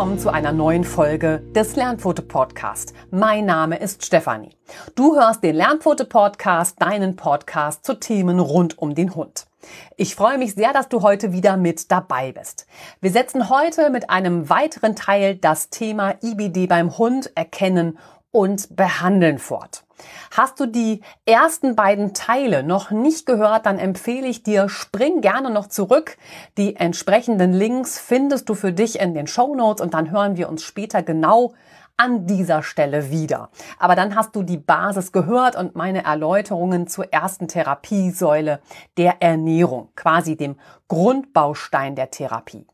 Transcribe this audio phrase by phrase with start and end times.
[0.00, 2.94] willkommen zu einer neuen Folge des Lernpfote Podcast.
[3.10, 4.56] Mein Name ist Stefanie.
[4.94, 9.44] Du hörst den Lernpfote Podcast, deinen Podcast zu Themen rund um den Hund.
[9.98, 12.66] Ich freue mich sehr, dass du heute wieder mit dabei bist.
[13.02, 17.98] Wir setzen heute mit einem weiteren Teil das Thema IBD beim Hund erkennen
[18.32, 19.84] und behandeln fort.
[20.30, 25.50] Hast du die ersten beiden Teile noch nicht gehört, dann empfehle ich dir, spring gerne
[25.50, 26.16] noch zurück.
[26.56, 30.48] Die entsprechenden Links findest du für dich in den Show Notes und dann hören wir
[30.48, 31.54] uns später genau
[31.96, 33.50] an dieser Stelle wieder.
[33.78, 38.60] Aber dann hast du die Basis gehört und meine Erläuterungen zur ersten Therapiesäule
[38.96, 40.56] der Ernährung, quasi dem
[40.88, 42.66] Grundbaustein der Therapie.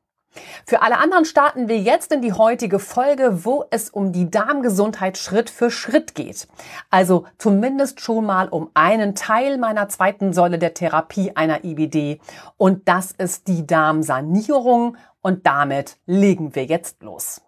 [0.67, 5.19] Für alle anderen starten wir jetzt in die heutige Folge, wo es um die Darmgesundheit
[5.19, 6.49] Schritt für Schritt geht.
[6.91, 12.21] Also zumindest schon mal um einen Teil meiner zweiten Säule der Therapie einer IBD
[12.57, 17.43] und das ist die Darmsanierung und damit legen wir jetzt los.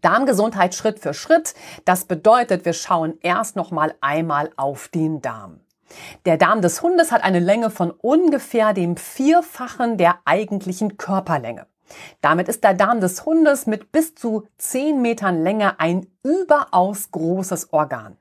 [0.00, 5.60] Darmgesundheit Schritt für Schritt, das bedeutet, wir schauen erst noch mal einmal auf den Darm.
[6.24, 11.66] Der Darm des Hundes hat eine Länge von ungefähr dem Vierfachen der eigentlichen Körperlänge.
[12.20, 17.72] Damit ist der Darm des Hundes mit bis zu 10 Metern Länge ein überaus großes
[17.72, 18.16] Organ.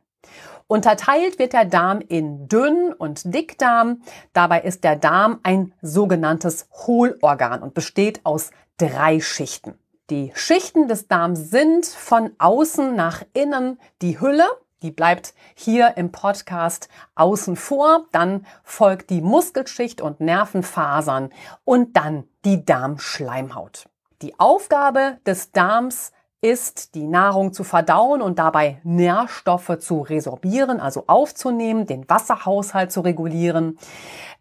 [0.67, 4.02] Unterteilt wird der Darm in Dünn- und Dickdarm.
[4.33, 9.77] Dabei ist der Darm ein sogenanntes Hohlorgan und besteht aus drei Schichten.
[10.09, 14.45] Die Schichten des Darms sind von außen nach innen die Hülle,
[14.86, 18.05] die bleibt hier im Podcast außen vor.
[18.11, 21.31] Dann folgt die Muskelschicht und Nervenfasern
[21.63, 23.90] und dann die Darmschleimhaut.
[24.22, 31.06] Die Aufgabe des Darms ist, die Nahrung zu verdauen und dabei Nährstoffe zu resorbieren, also
[31.07, 33.79] aufzunehmen, den Wasserhaushalt zu regulieren.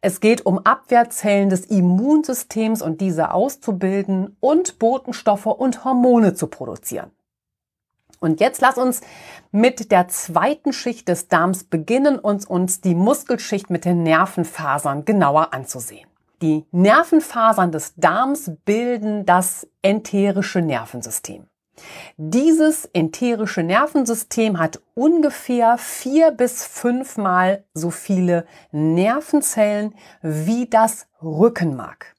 [0.03, 7.11] Es geht um Abwehrzellen des Immunsystems und diese auszubilden und Botenstoffe und Hormone zu produzieren.
[8.25, 9.03] Und jetzt lass uns
[9.53, 15.53] mit der zweiten Schicht des Darms beginnen und uns die Muskelschicht mit den Nervenfasern genauer
[15.53, 16.09] anzusehen.
[16.41, 21.49] Die Nervenfasern des Darms bilden das enterische Nervensystem.
[22.17, 32.14] Dieses enterische Nervensystem hat ungefähr vier bis fünfmal so viele Nervenzellen wie das Rückenmark.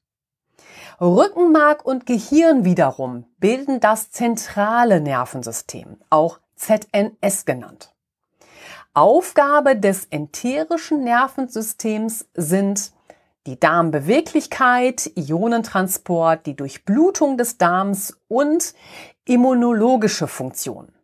[1.00, 7.94] Rückenmark und Gehirn wiederum bilden das zentrale Nervensystem, auch ZNS genannt.
[8.94, 12.92] Aufgabe des enterischen Nervensystems sind
[13.46, 18.74] die Darmbeweglichkeit, Ionentransport, die Durchblutung des Darms und
[19.26, 20.94] immunologische Funktionen.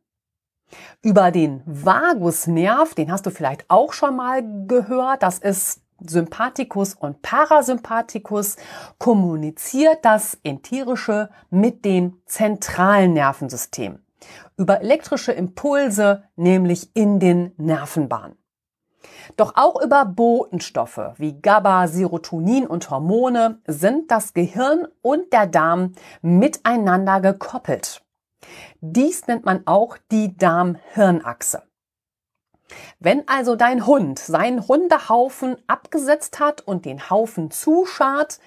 [1.02, 7.22] Über den Vagusnerv, den hast du vielleicht auch schon mal gehört, das ist Sympathikus und
[7.22, 8.56] Parasympathikus
[8.98, 13.98] kommuniziert das Enterische mit dem zentralen Nervensystem
[14.56, 18.36] über elektrische Impulse, nämlich in den Nervenbahnen.
[19.36, 25.92] Doch auch über Botenstoffe wie GABA, Serotonin und Hormone sind das Gehirn und der Darm
[26.20, 28.02] miteinander gekoppelt.
[28.80, 31.62] Dies nennt man auch die Darm-Hirn-Achse.
[33.00, 38.38] Wenn also dein Hund seinen Hundehaufen abgesetzt hat und den Haufen zuschart,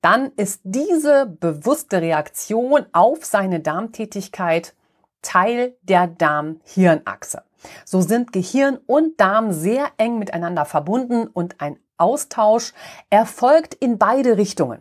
[0.00, 4.74] dann ist diese bewusste Reaktion auf seine Darmtätigkeit
[5.22, 7.42] Teil der Darm-Hirn-Achse.
[7.84, 12.72] So sind Gehirn und Darm sehr eng miteinander verbunden und ein Austausch
[13.10, 14.80] erfolgt in beide Richtungen.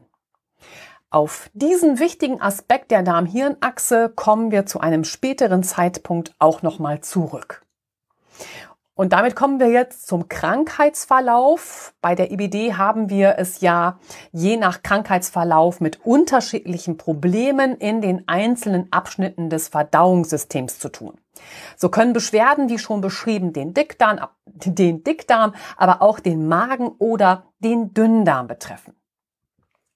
[1.12, 7.64] Auf diesen wichtigen Aspekt der Darm-Hirn-Achse kommen wir zu einem späteren Zeitpunkt auch nochmal zurück.
[8.94, 11.94] Und damit kommen wir jetzt zum Krankheitsverlauf.
[12.02, 14.00] Bei der IBD haben wir es ja
[14.32, 21.18] je nach Krankheitsverlauf mit unterschiedlichen Problemen in den einzelnen Abschnitten des Verdauungssystems zu tun.
[21.78, 27.46] So können Beschwerden, wie schon beschrieben, den Dickdarm, den Dickdarm, aber auch den Magen oder
[27.60, 28.94] den Dünndarm betreffen.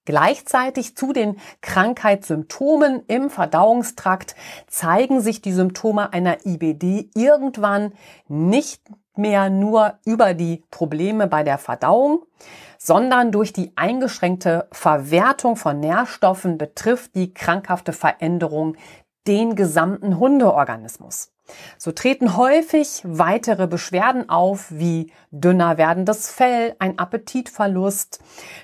[0.05, 4.35] Gleichzeitig zu den Krankheitssymptomen im Verdauungstrakt
[4.67, 7.93] zeigen sich die Symptome einer IBD irgendwann
[8.27, 8.81] nicht
[9.15, 12.23] mehr nur über die Probleme bei der Verdauung,
[12.77, 18.75] sondern durch die eingeschränkte Verwertung von Nährstoffen betrifft die krankhafte Veränderung
[19.27, 21.31] den gesamten Hundeorganismus.
[21.77, 28.19] So treten häufig weitere Beschwerden auf, wie dünner werdendes Fell, ein Appetitverlust,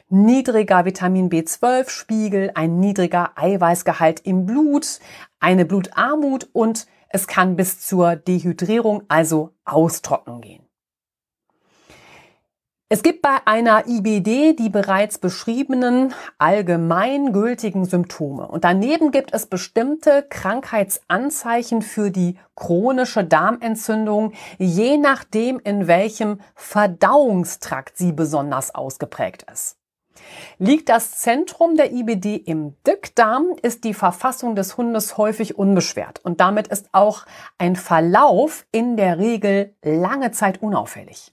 [0.09, 4.99] niedriger Vitamin B12-Spiegel, ein niedriger Eiweißgehalt im Blut,
[5.39, 10.70] eine Blutarmut und es kann bis zur Dehydrierung, also Austrocknung gehen.
[12.93, 20.25] Es gibt bei einer IBD die bereits beschriebenen allgemeingültigen Symptome und daneben gibt es bestimmte
[20.29, 29.77] Krankheitsanzeichen für die chronische Darmentzündung, je nachdem in welchem Verdauungstrakt sie besonders ausgeprägt ist.
[30.57, 36.41] Liegt das Zentrum der IBD im Dickdarm, ist die Verfassung des Hundes häufig unbeschwert und
[36.41, 37.25] damit ist auch
[37.57, 41.30] ein Verlauf in der Regel lange Zeit unauffällig.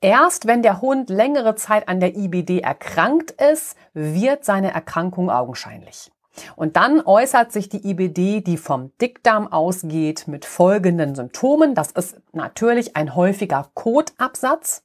[0.00, 6.10] Erst wenn der Hund längere Zeit an der IBD erkrankt ist, wird seine Erkrankung augenscheinlich.
[6.56, 11.74] Und dann äußert sich die IBD, die vom Dickdarm ausgeht, mit folgenden Symptomen.
[11.74, 14.82] Das ist natürlich ein häufiger Kotabsatz.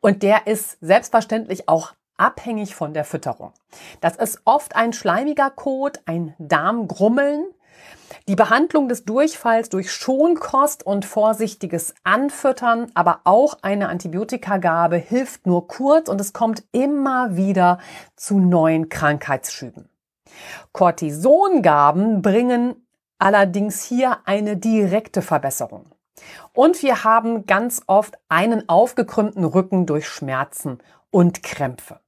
[0.00, 3.52] Und der ist selbstverständlich auch abhängig von der Fütterung.
[4.00, 7.46] Das ist oft ein schleimiger Kot, ein Darmgrummeln,
[8.28, 15.68] die Behandlung des Durchfalls durch Schonkost und vorsichtiges Anfüttern, aber auch eine Antibiotikagabe hilft nur
[15.68, 17.78] kurz und es kommt immer wieder
[18.16, 19.88] zu neuen Krankheitsschüben.
[20.72, 22.86] Cortisongaben bringen
[23.18, 25.86] allerdings hier eine direkte Verbesserung.
[26.52, 30.78] Und wir haben ganz oft einen aufgekrümmten Rücken durch Schmerzen
[31.10, 32.01] und Krämpfe.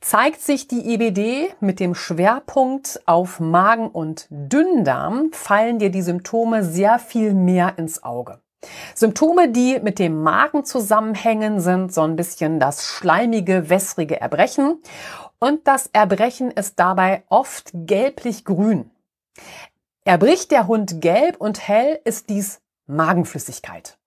[0.00, 6.64] Zeigt sich die IBD mit dem Schwerpunkt auf Magen und Dünndarm, fallen dir die Symptome
[6.64, 8.40] sehr viel mehr ins Auge.
[8.94, 14.80] Symptome, die mit dem Magen zusammenhängen, sind so ein bisschen das schleimige, wässrige Erbrechen.
[15.38, 18.90] Und das Erbrechen ist dabei oft gelblich-grün.
[20.04, 23.99] Erbricht der Hund gelb und hell, ist dies Magenflüssigkeit.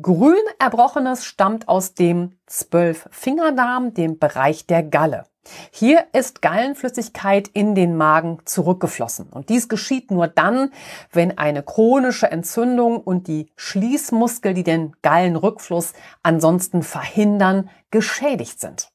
[0.00, 5.24] Grün Erbrochenes stammt aus dem Zwölffingerdarm, dem Bereich der Galle.
[5.72, 9.28] Hier ist Gallenflüssigkeit in den Magen zurückgeflossen.
[9.28, 10.70] Und dies geschieht nur dann,
[11.10, 18.92] wenn eine chronische Entzündung und die Schließmuskel, die den Gallenrückfluss ansonsten verhindern, geschädigt sind.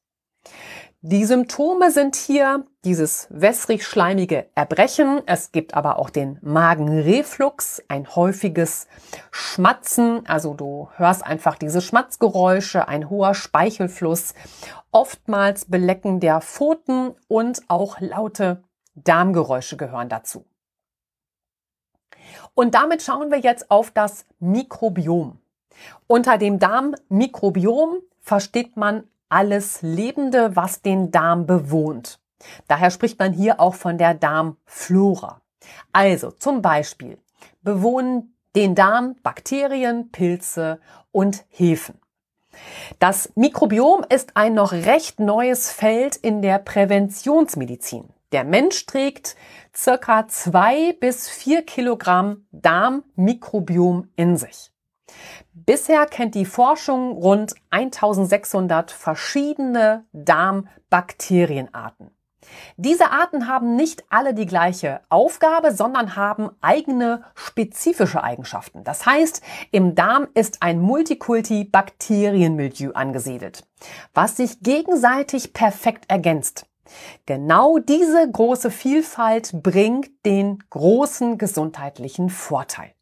[1.06, 5.20] Die Symptome sind hier dieses wässrig-schleimige Erbrechen.
[5.26, 8.86] Es gibt aber auch den Magenreflux, ein häufiges
[9.30, 10.26] Schmatzen.
[10.26, 14.32] Also du hörst einfach diese Schmatzgeräusche, ein hoher Speichelfluss,
[14.92, 18.64] oftmals Belecken der Pfoten und auch laute
[18.94, 20.46] Darmgeräusche gehören dazu.
[22.54, 25.38] Und damit schauen wir jetzt auf das Mikrobiom.
[26.06, 32.20] Unter dem Darmmikrobiom versteht man alles Lebende, was den Darm bewohnt.
[32.68, 35.40] Daher spricht man hier auch von der Darmflora.
[35.92, 37.18] Also zum Beispiel
[37.62, 40.80] bewohnen den Darm Bakterien, Pilze
[41.10, 41.98] und Hefen.
[42.98, 48.08] Das Mikrobiom ist ein noch recht neues Feld in der Präventionsmedizin.
[48.32, 49.36] Der Mensch trägt
[49.74, 54.70] circa zwei bis vier Kilogramm Darmmikrobiom in sich.
[55.56, 62.10] Bisher kennt die Forschung rund 1600 verschiedene Darmbakterienarten.
[62.76, 68.82] Diese Arten haben nicht alle die gleiche Aufgabe, sondern haben eigene spezifische Eigenschaften.
[68.82, 73.64] Das heißt, im Darm ist ein Multikulti-Bakterienmilieu angesiedelt,
[74.12, 76.66] was sich gegenseitig perfekt ergänzt.
[77.26, 82.93] Genau diese große Vielfalt bringt den großen gesundheitlichen Vorteil.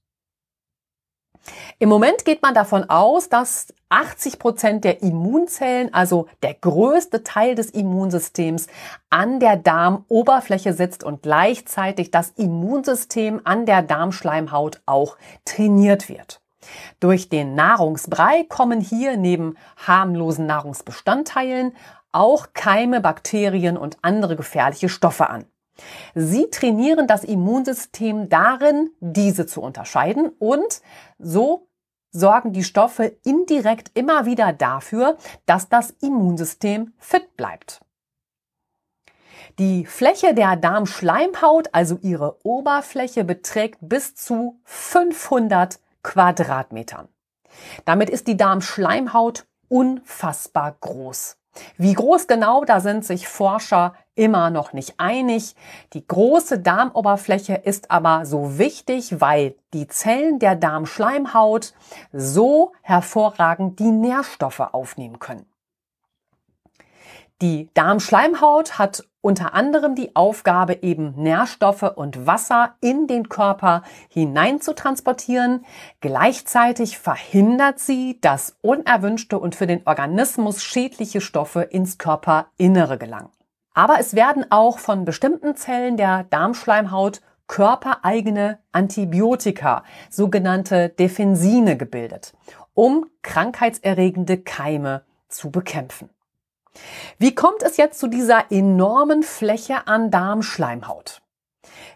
[1.78, 7.54] Im Moment geht man davon aus, dass 80 Prozent der Immunzellen, also der größte Teil
[7.54, 8.68] des Immunsystems,
[9.10, 16.40] an der Darmoberfläche sitzt und gleichzeitig das Immunsystem an der Darmschleimhaut auch trainiert wird.
[17.00, 21.74] Durch den Nahrungsbrei kommen hier neben harmlosen Nahrungsbestandteilen
[22.12, 25.46] auch Keime, Bakterien und andere gefährliche Stoffe an.
[26.14, 30.82] Sie trainieren das Immunsystem darin, diese zu unterscheiden und
[31.18, 31.68] so
[32.10, 37.80] sorgen die Stoffe indirekt immer wieder dafür, dass das Immunsystem fit bleibt.
[39.58, 47.08] Die Fläche der Darmschleimhaut, also ihre Oberfläche, beträgt bis zu 500 Quadratmetern.
[47.84, 51.36] Damit ist die Darmschleimhaut unfassbar groß.
[51.76, 55.54] Wie groß genau, da sind sich Forscher immer noch nicht einig.
[55.92, 61.74] Die große Darmoberfläche ist aber so wichtig, weil die Zellen der Darmschleimhaut
[62.12, 65.46] so hervorragend die Nährstoffe aufnehmen können.
[67.42, 74.60] Die Darmschleimhaut hat unter anderem die Aufgabe, eben Nährstoffe und Wasser in den Körper hinein
[74.60, 75.64] zu transportieren.
[76.00, 83.30] Gleichzeitig verhindert sie, dass unerwünschte und für den Organismus schädliche Stoffe ins Körperinnere gelangen.
[83.74, 92.34] Aber es werden auch von bestimmten Zellen der Darmschleimhaut körpereigene Antibiotika, sogenannte Defensine gebildet.
[92.74, 96.08] um krankheitserregende Keime zu bekämpfen.
[97.18, 101.22] Wie kommt es jetzt zu dieser enormen Fläche an Darmschleimhaut?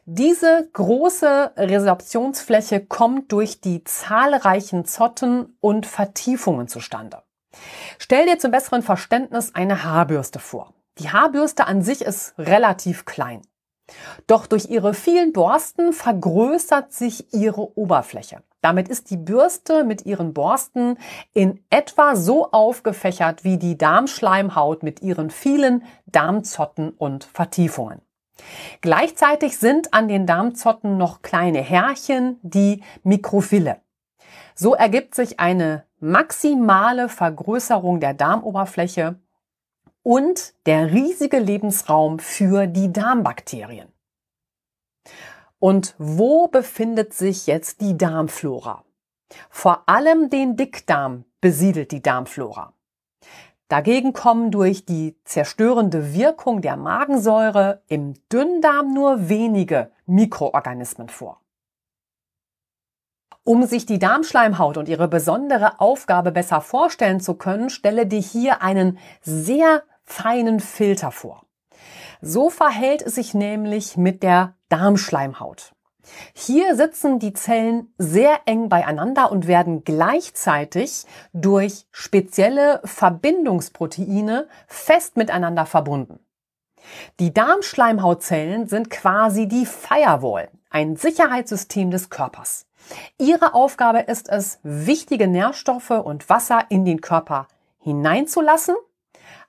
[0.05, 7.23] Diese große Resorptionsfläche kommt durch die zahlreichen Zotten und Vertiefungen zustande.
[7.99, 10.75] Stell dir zum besseren Verständnis eine Haarbürste vor.
[10.99, 13.43] Die Haarbürste an sich ist relativ klein.
[14.27, 18.43] Doch durch ihre vielen Borsten vergrößert sich ihre Oberfläche.
[18.61, 20.99] Damit ist die Bürste mit ihren Borsten
[21.33, 28.01] in etwa so aufgefächert wie die Darmschleimhaut mit ihren vielen Darmzotten und Vertiefungen.
[28.81, 33.81] Gleichzeitig sind an den Darmzotten noch kleine Härchen, die Mikrophille.
[34.55, 39.19] So ergibt sich eine maximale Vergrößerung der Darmoberfläche
[40.03, 43.89] und der riesige Lebensraum für die Darmbakterien.
[45.59, 48.85] Und wo befindet sich jetzt die Darmflora?
[49.51, 52.73] Vor allem den Dickdarm besiedelt die Darmflora.
[53.69, 61.41] Dagegen kommen durch die zerstörende Wirkung der Magensäure im Dünndarm nur wenige Mikroorganismen vor.
[63.43, 68.63] Um sich die Darmschleimhaut und ihre besondere Aufgabe besser vorstellen zu können, stelle dir hier
[68.63, 71.47] einen sehr feinen Filter vor.
[72.21, 75.73] So verhält es sich nämlich mit der Darmschleimhaut.
[76.35, 85.67] Hier sitzen die Zellen sehr eng beieinander und werden gleichzeitig durch spezielle Verbindungsproteine fest miteinander
[85.67, 86.21] verbunden.
[87.19, 92.67] Die Darmschleimhautzellen sind quasi die Firewall, ein Sicherheitssystem des Körpers.
[93.19, 97.49] Ihre Aufgabe ist es, wichtige Nährstoffe und Wasser in den Körper
[97.81, 98.77] hineinzulassen,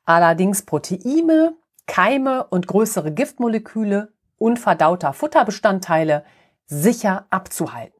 [0.05, 1.55] allerdings Proteine,
[1.85, 6.23] Keime und größere Giftmoleküle unverdauter Futterbestandteile
[6.65, 7.97] sicher abzuhalten.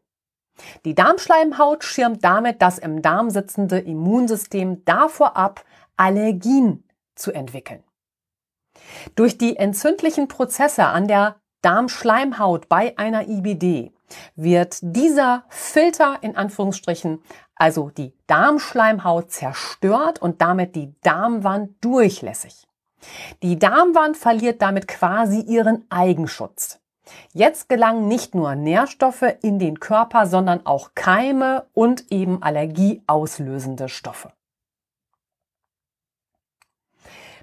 [0.85, 5.63] Die Darmschleimhaut schirmt damit das im Darm sitzende Immunsystem davor ab,
[5.95, 6.83] Allergien
[7.15, 7.83] zu entwickeln.
[9.15, 13.91] Durch die entzündlichen Prozesse an der Darmschleimhaut bei einer IBD
[14.35, 17.21] wird dieser Filter in Anführungsstrichen,
[17.55, 22.66] also die Darmschleimhaut zerstört und damit die Darmwand durchlässig.
[23.43, 26.79] Die Darmwand verliert damit quasi ihren Eigenschutz.
[27.33, 34.31] Jetzt gelangen nicht nur Nährstoffe in den Körper, sondern auch Keime und eben allergieauslösende Stoffe.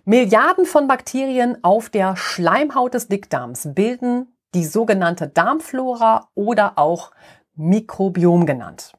[0.04, 7.10] Milliarden von Bakterien auf der Schleimhaut des Dickdarms bilden die sogenannte Darmflora oder auch
[7.54, 8.92] Mikrobiom genannt.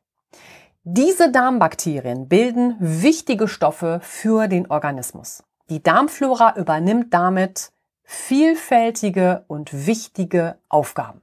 [0.84, 5.44] Diese Darmbakterien bilden wichtige Stoffe für den Organismus.
[5.70, 7.72] Die Darmflora übernimmt damit
[8.04, 11.22] vielfältige und wichtige Aufgaben.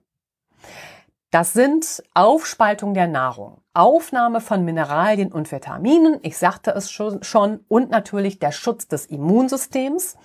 [1.31, 7.89] Das sind Aufspaltung der Nahrung, Aufnahme von Mineralien und Vitaminen, ich sagte es schon, und
[7.89, 10.19] natürlich der Schutz des Immunsystems.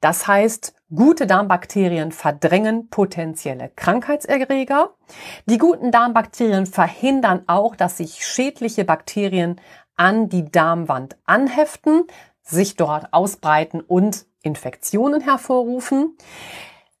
[0.00, 4.94] Das heißt, gute Darmbakterien verdrängen potenzielle Krankheitserreger.
[5.44, 9.60] Die guten Darmbakterien verhindern auch, dass sich schädliche Bakterien
[9.96, 12.04] an die Darmwand anheften,
[12.44, 16.16] sich dort ausbreiten und Infektionen hervorrufen.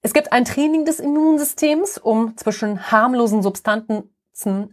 [0.02, 4.10] Es gibt ein Training des Immunsystems, um zwischen harmlosen Substanzen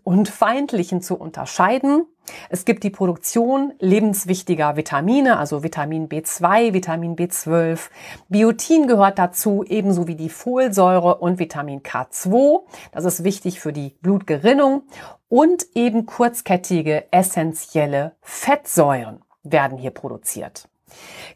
[0.03, 2.05] und feindlichen zu unterscheiden.
[2.49, 7.79] Es gibt die Produktion lebenswichtiger Vitamine, also Vitamin B2, Vitamin B12.
[8.27, 12.61] Biotin gehört dazu, ebenso wie die Folsäure und Vitamin K2.
[12.91, 14.83] Das ist wichtig für die Blutgerinnung.
[15.29, 20.67] Und eben kurzkettige essentielle Fettsäuren werden hier produziert.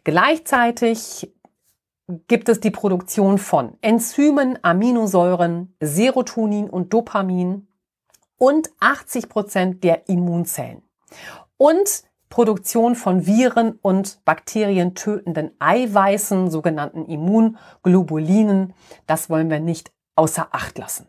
[0.04, 1.32] Gleichzeitig
[2.28, 7.68] gibt es die Produktion von Enzymen, Aminosäuren, Serotonin und Dopamin
[8.38, 10.84] und 80 Prozent der Immunzellen.
[11.58, 18.74] Und Produktion von Viren und Bakterien tötenden Eiweißen, sogenannten Immunglobulinen.
[19.08, 21.08] Das wollen wir nicht außer Acht lassen.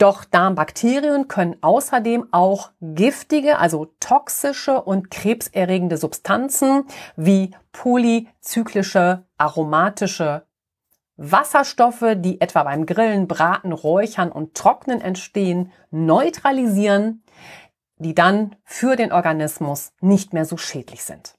[0.00, 6.84] Doch Darmbakterien können außerdem auch giftige, also toxische und krebserregende Substanzen
[7.16, 10.46] wie polyzyklische aromatische
[11.18, 17.22] Wasserstoffe, die etwa beim Grillen, Braten, Räuchern und Trocknen entstehen, neutralisieren,
[17.98, 21.34] die dann für den Organismus nicht mehr so schädlich sind.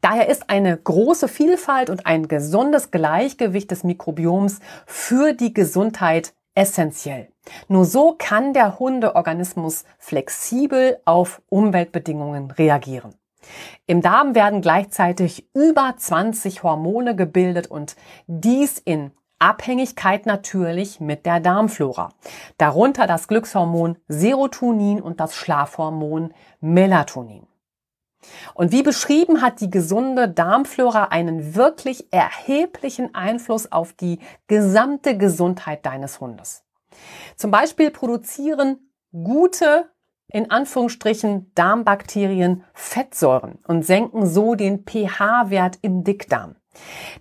[0.00, 7.32] Daher ist eine große Vielfalt und ein gesundes Gleichgewicht des Mikrobioms für die Gesundheit essentiell.
[7.68, 13.14] Nur so kann der Hundeorganismus flexibel auf Umweltbedingungen reagieren.
[13.86, 21.40] Im Darm werden gleichzeitig über 20 Hormone gebildet und dies in Abhängigkeit natürlich mit der
[21.40, 22.10] Darmflora.
[22.58, 27.46] Darunter das Glückshormon Serotonin und das Schlafhormon Melatonin.
[28.54, 35.84] Und wie beschrieben hat die gesunde Darmflora einen wirklich erheblichen Einfluss auf die gesamte Gesundheit
[35.86, 36.65] deines Hundes.
[37.36, 39.90] Zum Beispiel produzieren gute,
[40.28, 46.56] in Anführungsstrichen, Darmbakterien Fettsäuren und senken so den pH-Wert im Dickdarm.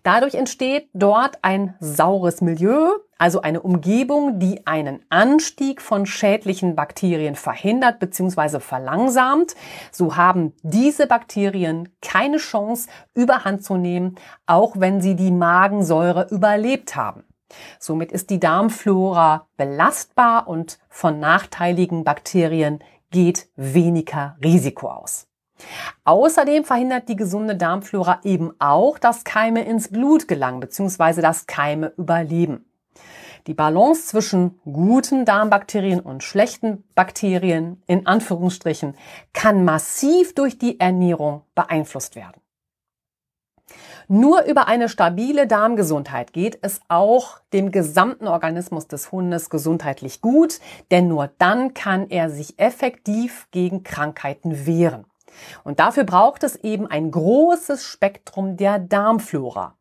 [0.04, 7.36] Dadurch entsteht dort ein saures Milieu, also eine Umgebung, die einen Anstieg von schädlichen Bakterien
[7.36, 8.60] verhindert bzw.
[8.60, 9.56] verlangsamt.
[9.92, 14.16] So haben diese Bakterien keine Chance, überhand zu nehmen,
[14.46, 17.24] auch wenn sie die Magensäure überlebt haben.
[17.80, 22.80] Somit ist die Darmflora belastbar und von nachteiligen Bakterien
[23.12, 25.28] geht weniger Risiko aus.
[26.04, 31.22] Außerdem verhindert die gesunde Darmflora eben auch, dass Keime ins Blut gelangen bzw.
[31.22, 32.66] dass Keime überleben.
[33.48, 38.96] Die Balance zwischen guten Darmbakterien und schlechten Bakterien in Anführungsstrichen
[39.34, 42.42] kann massiv durch die Ernährung beeinflusst werden.
[44.08, 50.60] Nur über eine stabile Darmgesundheit geht es auch dem gesamten Organismus des Hundes gesundheitlich gut,
[50.92, 55.06] denn nur dann kann er sich effektiv gegen Krankheiten wehren.
[55.64, 59.76] Und dafür braucht es eben ein großes Spektrum der Darmflora.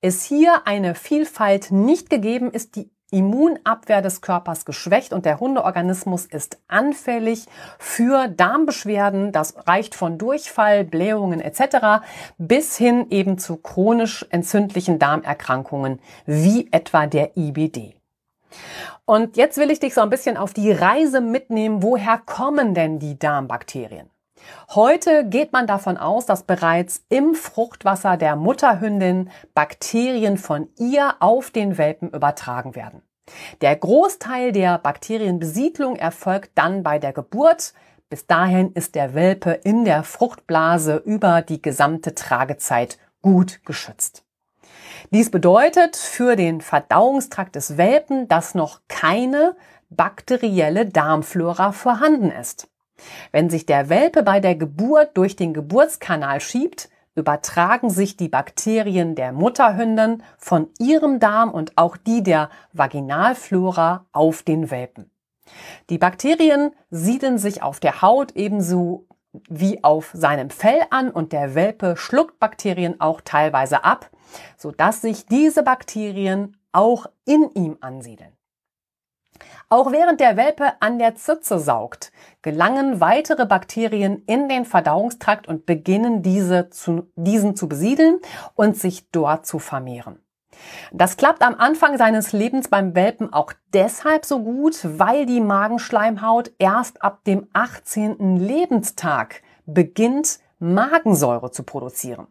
[0.00, 6.26] Ist hier eine Vielfalt nicht gegeben, ist die Immunabwehr des Körpers geschwächt und der Hundeorganismus
[6.26, 7.46] ist anfällig
[7.78, 9.32] für Darmbeschwerden.
[9.32, 12.04] Das reicht von Durchfall, Blähungen etc.
[12.38, 17.96] bis hin eben zu chronisch entzündlichen Darmerkrankungen wie etwa der IBD.
[19.04, 21.82] Und jetzt will ich dich so ein bisschen auf die Reise mitnehmen.
[21.82, 24.08] Woher kommen denn die Darmbakterien?
[24.74, 31.50] Heute geht man davon aus, dass bereits im Fruchtwasser der Mutterhündin Bakterien von ihr auf
[31.50, 33.02] den Welpen übertragen werden.
[33.60, 37.74] Der Großteil der Bakterienbesiedlung erfolgt dann bei der Geburt.
[38.08, 44.24] Bis dahin ist der Welpe in der Fruchtblase über die gesamte Tragezeit gut geschützt.
[45.10, 49.56] Dies bedeutet für den Verdauungstrakt des Welpen, dass noch keine
[49.88, 52.68] bakterielle Darmflora vorhanden ist.
[53.32, 59.14] Wenn sich der Welpe bei der Geburt durch den Geburtskanal schiebt, übertragen sich die Bakterien
[59.14, 65.10] der Mutterhündin von ihrem Darm und auch die der Vaginalflora auf den Welpen.
[65.88, 69.06] Die Bakterien siedeln sich auf der Haut ebenso
[69.48, 74.10] wie auf seinem Fell an und der Welpe schluckt Bakterien auch teilweise ab,
[74.56, 78.32] sodass sich diese Bakterien auch in ihm ansiedeln.
[79.72, 82.10] Auch während der Welpe an der Zitze saugt,
[82.42, 88.18] gelangen weitere Bakterien in den Verdauungstrakt und beginnen diese zu, diesen zu besiedeln
[88.56, 90.18] und sich dort zu vermehren.
[90.90, 96.50] Das klappt am Anfang seines Lebens beim Welpen auch deshalb so gut, weil die Magenschleimhaut
[96.58, 98.38] erst ab dem 18.
[98.38, 102.26] Lebenstag beginnt, Magensäure zu produzieren.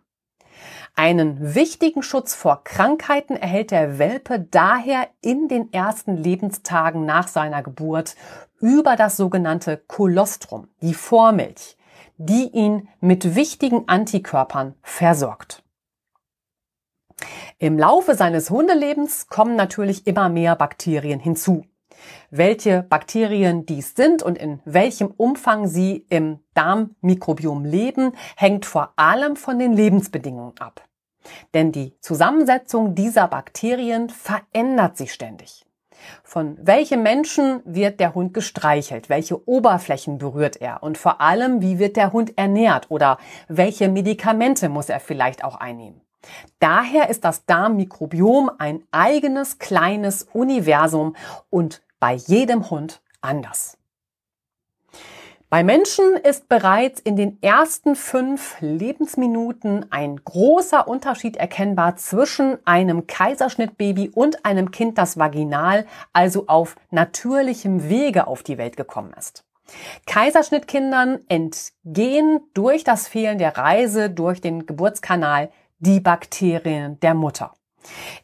[1.01, 7.63] Einen wichtigen Schutz vor Krankheiten erhält der Welpe daher in den ersten Lebenstagen nach seiner
[7.63, 8.17] Geburt
[8.59, 11.77] über das sogenannte Kolostrum, die Vormilch,
[12.17, 15.63] die ihn mit wichtigen Antikörpern versorgt.
[17.59, 21.63] Im Laufe seines Hundelebens kommen natürlich immer mehr Bakterien hinzu.
[22.29, 29.38] Welche Bakterien dies sind und in welchem Umfang sie im Darmmikrobiom leben, hängt vor allem
[29.38, 30.88] von den Lebensbedingungen ab.
[31.53, 35.65] Denn die Zusammensetzung dieser Bakterien verändert sich ständig.
[36.23, 39.09] Von welchem Menschen wird der Hund gestreichelt?
[39.09, 40.81] Welche Oberflächen berührt er?
[40.83, 42.89] Und vor allem, wie wird der Hund ernährt?
[42.89, 46.01] Oder welche Medikamente muss er vielleicht auch einnehmen?
[46.59, 51.15] Daher ist das Darmmikrobiom ein eigenes kleines Universum
[51.49, 53.78] und bei jedem Hund anders.
[55.51, 63.07] Bei Menschen ist bereits in den ersten fünf Lebensminuten ein großer Unterschied erkennbar zwischen einem
[63.07, 69.43] Kaiserschnittbaby und einem Kind, das vaginal, also auf natürlichem Wege auf die Welt gekommen ist.
[70.05, 77.53] Kaiserschnittkindern entgehen durch das Fehlen der Reise durch den Geburtskanal die Bakterien der Mutter.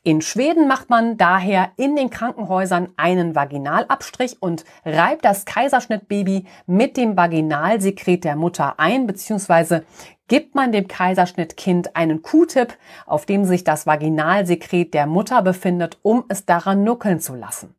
[0.03, 6.97] In Schweden macht man daher in den Krankenhäusern einen Vaginalabstrich und reibt das Kaiserschnittbaby mit
[6.97, 9.83] dem Vaginalsekret der Mutter ein, beziehungsweise
[10.27, 16.25] gibt man dem Kaiserschnittkind einen Q-Tip, auf dem sich das Vaginalsekret der Mutter befindet, um
[16.29, 17.75] es daran nuckeln zu lassen.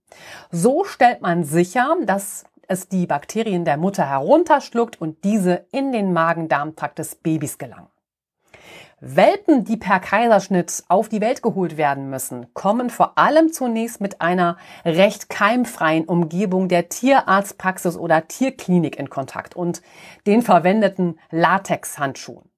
[0.51, 6.13] So stellt man sicher, dass es die Bakterien der Mutter herunterschluckt und diese in den
[6.13, 7.89] Magen-Darm-Trakt des Babys gelangen.
[9.01, 14.23] Welpen, die per Kaiserschnitt auf die Welt geholt werden müssen, kommen vor allem zunächst mit
[14.23, 14.57] einer
[14.87, 19.83] recht keimfreien Umgebung der Tierarztpraxis oder Tierklinik in Kontakt und
[20.27, 22.49] den verwendeten Latexhandschuhen.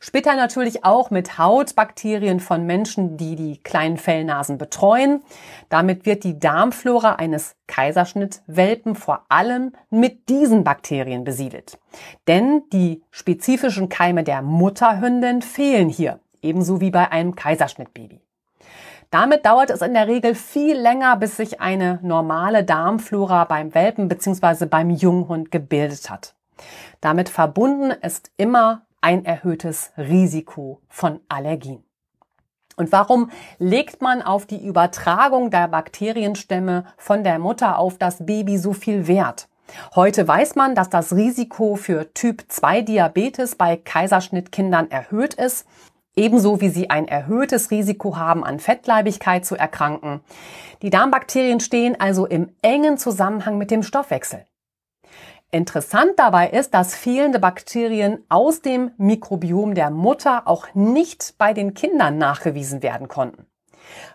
[0.00, 5.22] Später natürlich auch mit Hautbakterien von Menschen, die die kleinen Fellnasen betreuen.
[5.68, 11.78] Damit wird die Darmflora eines Kaiserschnittwelpen vor allem mit diesen Bakterien besiedelt.
[12.28, 18.20] Denn die spezifischen Keime der Mutterhündin fehlen hier, ebenso wie bei einem Kaiserschnittbaby.
[19.10, 24.08] Damit dauert es in der Regel viel länger, bis sich eine normale Darmflora beim Welpen
[24.08, 24.66] bzw.
[24.66, 26.34] beim Junghund gebildet hat.
[27.00, 31.84] Damit verbunden ist immer ein erhöhtes Risiko von Allergien.
[32.76, 38.56] Und warum legt man auf die Übertragung der Bakterienstämme von der Mutter auf das Baby
[38.56, 39.48] so viel Wert?
[39.94, 45.66] Heute weiß man, dass das Risiko für Typ 2 Diabetes bei Kaiserschnittkindern erhöht ist,
[46.16, 50.20] ebenso wie sie ein erhöhtes Risiko haben, an Fettleibigkeit zu erkranken.
[50.82, 54.46] Die Darmbakterien stehen also im engen Zusammenhang mit dem Stoffwechsel.
[55.52, 61.74] Interessant dabei ist, dass fehlende Bakterien aus dem Mikrobiom der Mutter auch nicht bei den
[61.74, 63.46] Kindern nachgewiesen werden konnten.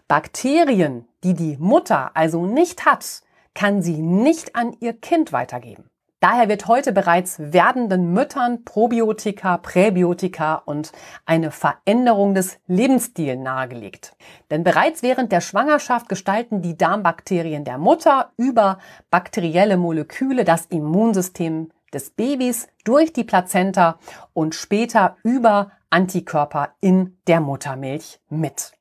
[0.07, 3.21] Bakterien, die die Mutter also nicht hat,
[3.53, 5.89] kann sie nicht an ihr Kind weitergeben.
[6.25, 10.91] Daher wird heute bereits werdenden Müttern Probiotika, Präbiotika und
[11.27, 14.15] eine Veränderung des Lebensstils nahegelegt.
[14.49, 18.79] Denn bereits während der Schwangerschaft gestalten die Darmbakterien der Mutter über
[19.11, 23.99] bakterielle Moleküle das Immunsystem des Babys durch die Plazenta
[24.33, 28.71] und später über Antikörper in der Muttermilch mit.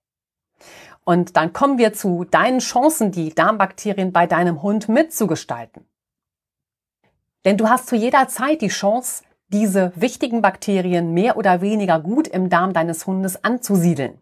[1.05, 5.87] Und dann kommen wir zu deinen Chancen, die Darmbakterien bei deinem Hund mitzugestalten.
[7.45, 12.27] Denn du hast zu jeder Zeit die Chance, diese wichtigen Bakterien mehr oder weniger gut
[12.27, 14.19] im Darm deines Hundes anzusiedeln.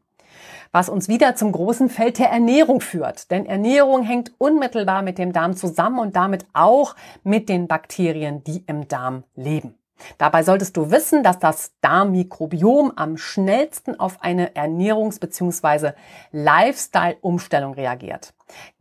[0.73, 3.31] Was uns wieder zum großen Feld der Ernährung führt.
[3.31, 8.65] Denn Ernährung hängt unmittelbar mit dem Darm zusammen und damit auch mit den Bakterien, die
[8.67, 9.75] im Darm leben.
[10.19, 15.93] Dabei solltest du wissen, dass das Darmmikrobiom am schnellsten auf eine Ernährungs- bzw.
[16.33, 18.35] Lifestyle-Umstellung reagiert.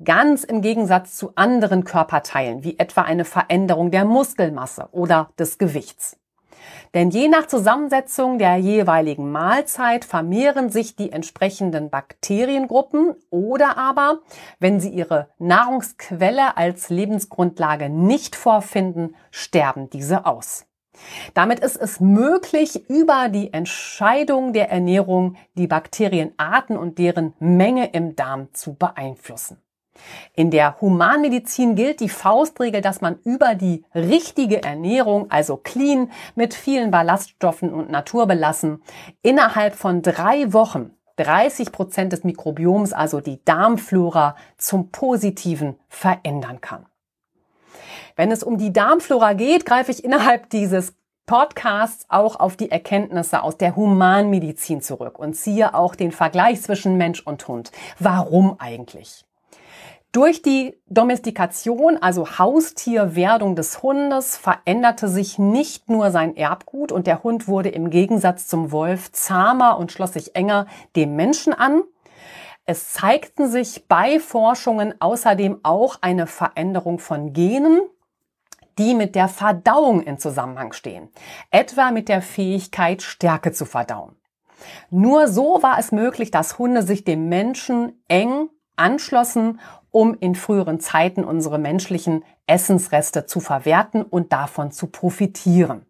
[0.04, 6.18] Ganz im Gegensatz zu anderen Körperteilen, wie etwa eine Veränderung der Muskelmasse oder des Gewichts.
[6.94, 14.20] Denn je nach Zusammensetzung der jeweiligen Mahlzeit vermehren sich die entsprechenden Bakteriengruppen oder aber,
[14.60, 20.66] wenn sie ihre Nahrungsquelle als Lebensgrundlage nicht vorfinden, sterben diese aus.
[21.34, 28.16] Damit ist es möglich, über die Entscheidung der Ernährung die Bakterienarten und deren Menge im
[28.16, 29.58] Darm zu beeinflussen.
[30.34, 36.54] In der Humanmedizin gilt die Faustregel, dass man über die richtige Ernährung, also clean, mit
[36.54, 38.82] vielen Ballaststoffen und naturbelassen,
[39.22, 46.86] innerhalb von drei Wochen 30 Prozent des Mikrobioms, also die Darmflora, zum Positiven verändern kann.
[48.16, 50.94] Wenn es um die Darmflora geht, greife ich innerhalb dieses
[51.26, 56.98] Podcasts auch auf die Erkenntnisse aus der Humanmedizin zurück und ziehe auch den Vergleich zwischen
[56.98, 57.72] Mensch und Hund.
[58.00, 59.26] Warum eigentlich?
[60.12, 67.24] Durch die Domestikation, also Haustierwerdung des Hundes, veränderte sich nicht nur sein Erbgut und der
[67.24, 71.84] Hund wurde im Gegensatz zum Wolf zahmer und schloss sich enger dem Menschen an.
[72.66, 77.80] Es zeigten sich bei Forschungen außerdem auch eine Veränderung von Genen,
[78.82, 81.10] die mit der Verdauung in Zusammenhang stehen,
[81.52, 84.16] etwa mit der Fähigkeit, Stärke zu verdauen.
[84.90, 89.60] Nur so war es möglich, dass Hunde sich dem Menschen eng anschlossen,
[89.92, 95.86] um in früheren Zeiten unsere menschlichen Essensreste zu verwerten und davon zu profitieren.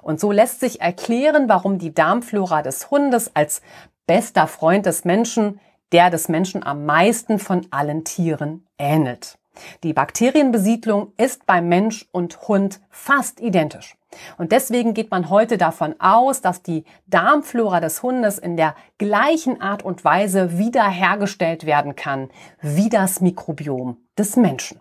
[0.00, 3.60] Und so lässt sich erklären, warum die Darmflora des Hundes als
[4.06, 5.58] bester Freund des Menschen
[5.92, 9.38] der des Menschen am meisten von allen Tieren ähnelt.
[9.82, 13.96] Die Bakterienbesiedlung ist beim Mensch und Hund fast identisch.
[14.38, 19.60] Und deswegen geht man heute davon aus, dass die Darmflora des Hundes in der gleichen
[19.60, 24.80] Art und Weise wiederhergestellt werden kann wie das Mikrobiom des Menschen.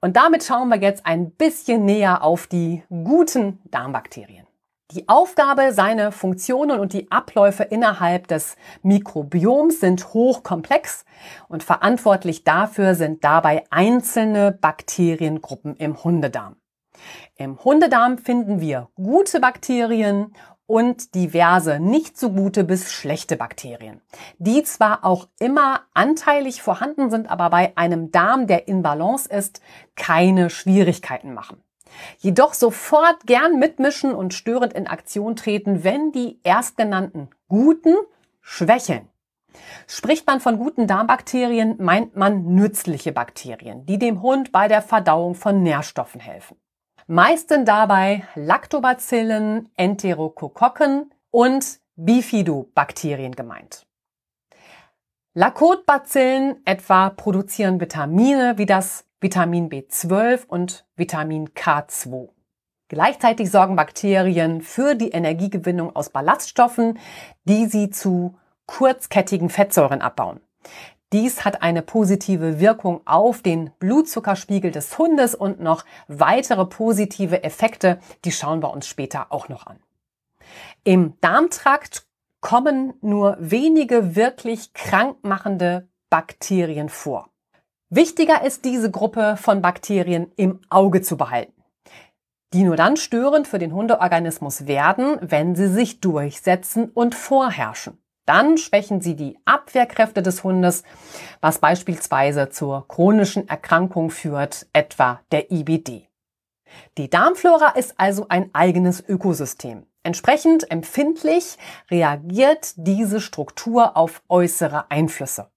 [0.00, 4.46] Und damit schauen wir jetzt ein bisschen näher auf die guten Darmbakterien.
[4.92, 11.04] Die Aufgabe, seine Funktionen und die Abläufe innerhalb des Mikrobioms sind hochkomplex
[11.46, 16.56] und verantwortlich dafür sind dabei einzelne Bakteriengruppen im Hundedarm.
[17.36, 20.34] Im Hundedarm finden wir gute Bakterien
[20.66, 24.00] und diverse nicht so gute bis schlechte Bakterien,
[24.38, 29.60] die zwar auch immer anteilig vorhanden sind, aber bei einem Darm, der in Balance ist,
[29.94, 31.62] keine Schwierigkeiten machen.
[32.18, 37.94] Jedoch sofort gern mitmischen und störend in Aktion treten, wenn die erstgenannten guten
[38.40, 39.08] schwächeln.
[39.86, 45.34] Spricht man von guten Darmbakterien, meint man nützliche Bakterien, die dem Hund bei der Verdauung
[45.34, 46.56] von Nährstoffen helfen.
[47.06, 53.84] Meist sind dabei Lactobacillen, Enterokokokken und Bifidobakterien gemeint.
[55.34, 62.30] Lakotbacillen etwa produzieren Vitamine wie das Vitamin B12 und Vitamin K2.
[62.88, 66.98] Gleichzeitig sorgen Bakterien für die Energiegewinnung aus Ballaststoffen,
[67.44, 70.40] die sie zu kurzkettigen Fettsäuren abbauen.
[71.12, 77.98] Dies hat eine positive Wirkung auf den Blutzuckerspiegel des Hundes und noch weitere positive Effekte,
[78.24, 79.80] die schauen wir uns später auch noch an.
[80.82, 82.06] Im Darmtrakt
[82.40, 87.29] kommen nur wenige wirklich krankmachende Bakterien vor.
[87.92, 91.60] Wichtiger ist diese Gruppe von Bakterien im Auge zu behalten,
[92.52, 97.98] die nur dann störend für den Hundeorganismus werden, wenn sie sich durchsetzen und vorherrschen.
[98.26, 100.84] Dann schwächen sie die Abwehrkräfte des Hundes,
[101.40, 106.08] was beispielsweise zur chronischen Erkrankung führt, etwa der IBD.
[106.96, 109.84] Die Darmflora ist also ein eigenes Ökosystem.
[110.04, 111.58] Entsprechend empfindlich
[111.90, 115.50] reagiert diese Struktur auf äußere Einflüsse.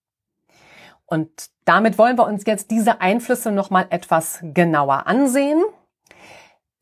[1.14, 1.30] Und
[1.66, 5.62] damit wollen wir uns jetzt diese Einflüsse nochmal etwas genauer ansehen.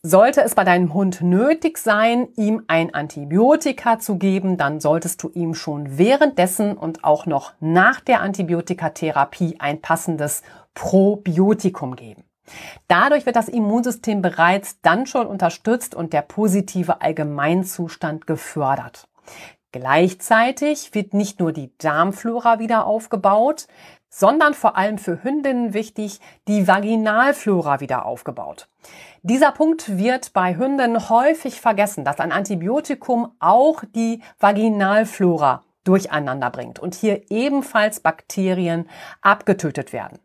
[0.04, 5.30] Sollte es bei deinem Hund nötig sein, ihm ein Antibiotika zu geben, dann solltest du
[5.34, 10.44] ihm schon währenddessen und auch noch nach der Antibiotikatherapie ein passendes
[10.76, 12.24] Probiotikum geben.
[12.88, 19.10] Dadurch wird das Immunsystem bereits dann schon unterstützt und der positive Allgemeinzustand gefördert.
[19.74, 23.68] Gleichzeitig wird nicht nur die Darmflora wieder aufgebaut,
[24.12, 28.68] sondern vor allem für Hündinnen wichtig, die Vaginalflora wieder aufgebaut.
[29.24, 36.78] Dieser Punkt wird bei Hündinnen häufig vergessen, dass ein Antibiotikum auch die Vaginalflora durcheinander bringt
[36.78, 38.88] und hier ebenfalls Bakterien
[39.22, 40.20] abgetötet werden.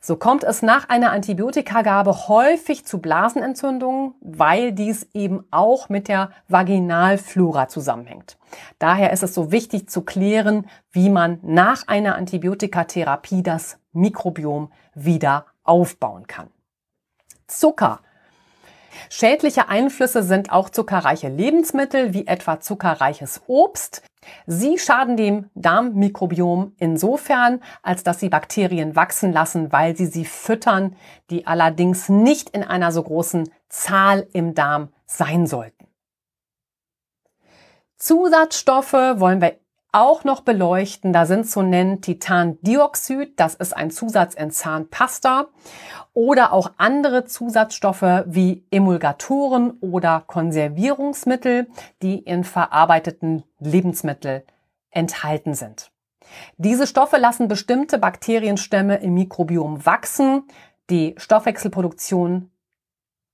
[0.00, 6.30] So kommt es nach einer Antibiotikagabe häufig zu Blasenentzündungen, weil dies eben auch mit der
[6.48, 8.38] Vaginalflora zusammenhängt.
[8.78, 15.46] Daher ist es so wichtig zu klären, wie man nach einer Antibiotikatherapie das Mikrobiom wieder
[15.64, 16.48] aufbauen kann.
[17.46, 18.00] Zucker
[19.10, 24.02] Schädliche Einflüsse sind auch zuckerreiche Lebensmittel wie etwa zuckerreiches Obst.
[24.46, 30.96] Sie schaden dem Darmmikrobiom insofern, als dass sie Bakterien wachsen lassen, weil sie sie füttern,
[31.30, 35.86] die allerdings nicht in einer so großen Zahl im Darm sein sollten.
[37.96, 39.58] Zusatzstoffe wollen wir
[39.96, 41.14] auch noch beleuchten.
[41.14, 45.46] Da sind zu nennen Titandioxid, das ist ein Zusatz in Zahnpasta
[46.12, 51.68] oder auch andere Zusatzstoffe wie Emulgatoren oder Konservierungsmittel,
[52.02, 54.42] die in verarbeiteten Lebensmitteln
[54.90, 55.90] enthalten sind.
[56.58, 60.42] Diese Stoffe lassen bestimmte Bakterienstämme im Mikrobiom wachsen,
[60.90, 62.50] die Stoffwechselproduktion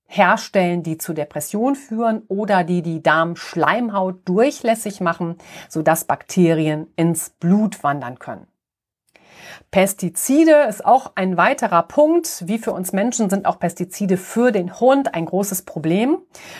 [0.05, 5.37] herstellen, die zu Depression führen oder die die Darmschleimhaut durchlässig machen,
[5.69, 8.47] sodass Bakterien ins Blut wandern können.
[9.71, 12.47] Pestizide ist auch ein weiterer Punkt.
[12.47, 16.19] Wie für uns Menschen sind auch Pestizide für den Hund ein großes Problem.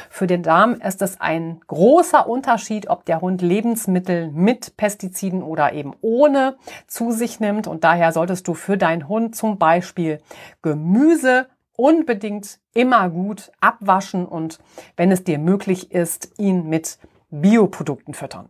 [0.09, 5.73] Für den Darm ist es ein großer Unterschied, ob der Hund Lebensmittel mit Pestiziden oder
[5.73, 6.55] eben ohne
[6.87, 7.67] zu sich nimmt.
[7.67, 10.19] Und daher solltest du für deinen Hund zum Beispiel
[10.61, 14.59] Gemüse unbedingt immer gut abwaschen und
[14.95, 18.49] wenn es dir möglich ist, ihn mit Bioprodukten füttern.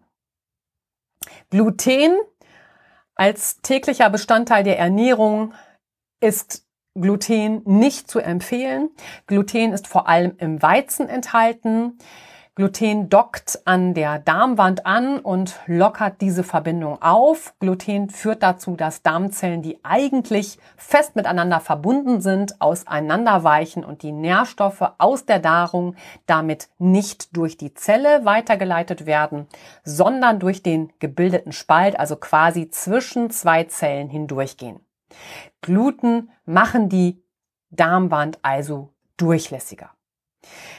[1.50, 2.18] Gluten
[3.16, 5.54] als täglicher Bestandteil der Ernährung
[6.20, 8.90] ist Gluten nicht zu empfehlen.
[9.26, 11.98] Gluten ist vor allem im Weizen enthalten.
[12.56, 17.56] Gluten dockt an der Darmwand an und lockert diese Verbindung auf.
[17.58, 24.84] Gluten führt dazu, dass Darmzellen, die eigentlich fest miteinander verbunden sind, auseinanderweichen und die Nährstoffe
[25.00, 25.96] aus der Nahrung
[26.28, 29.48] damit nicht durch die Zelle weitergeleitet werden,
[29.84, 34.80] sondern durch den gebildeten Spalt, also quasi zwischen zwei Zellen hindurchgehen.
[35.62, 37.20] Gluten machen die
[37.72, 39.89] Darmwand also durchlässiger.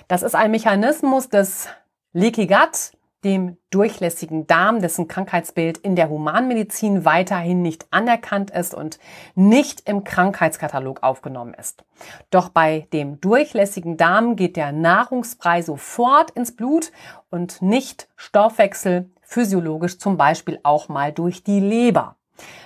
[0.08, 1.68] Das ist ein Mechanismus des
[2.12, 2.92] Leaky Gut,
[3.24, 8.98] dem durchlässigen Darm, dessen Krankheitsbild in der Humanmedizin weiterhin nicht anerkannt ist und
[9.34, 11.84] nicht im Krankheitskatalog aufgenommen ist.
[12.30, 16.92] Doch bei dem durchlässigen Darm geht der Nahrungsbrei sofort ins Blut
[17.30, 22.16] und nicht Stoffwechsel physiologisch zum Beispiel auch mal durch die Leber.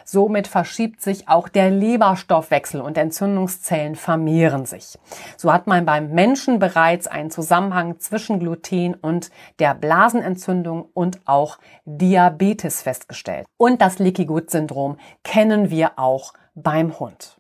[0.05, 4.99] Somit verschiebt sich auch der Leberstoffwechsel und Entzündungszellen vermehren sich.
[5.37, 11.59] So hat man beim Menschen bereits einen Zusammenhang zwischen Gluten und der Blasenentzündung und auch
[11.85, 13.47] Diabetes festgestellt.
[13.59, 17.37] Und das Leaky Gut Syndrom kennen wir auch beim Hund.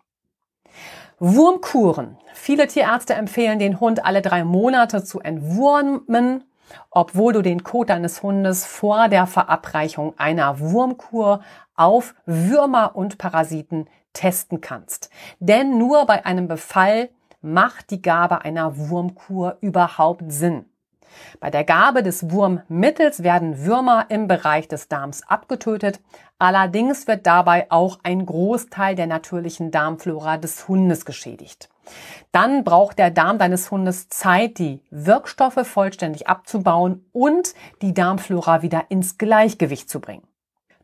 [1.18, 2.18] Wurmkuren.
[2.34, 6.44] Viele Tierärzte empfehlen den Hund alle drei Monate zu entwurmen
[6.90, 11.40] obwohl du den Kot deines Hundes vor der Verabreichung einer Wurmkur
[11.78, 15.10] auf Würmer und Parasiten testen kannst.
[15.38, 17.10] Denn nur bei einem Befall
[17.40, 20.64] macht die Gabe einer Wurmkur überhaupt Sinn.
[21.40, 26.00] Bei der Gabe des Wurmmittels werden Würmer im Bereich des Darms abgetötet.
[26.38, 31.68] Allerdings wird dabei auch ein Großteil der natürlichen Darmflora des Hundes geschädigt.
[32.32, 38.84] Dann braucht der Darm deines Hundes Zeit, die Wirkstoffe vollständig abzubauen und die Darmflora wieder
[38.90, 40.26] ins Gleichgewicht zu bringen.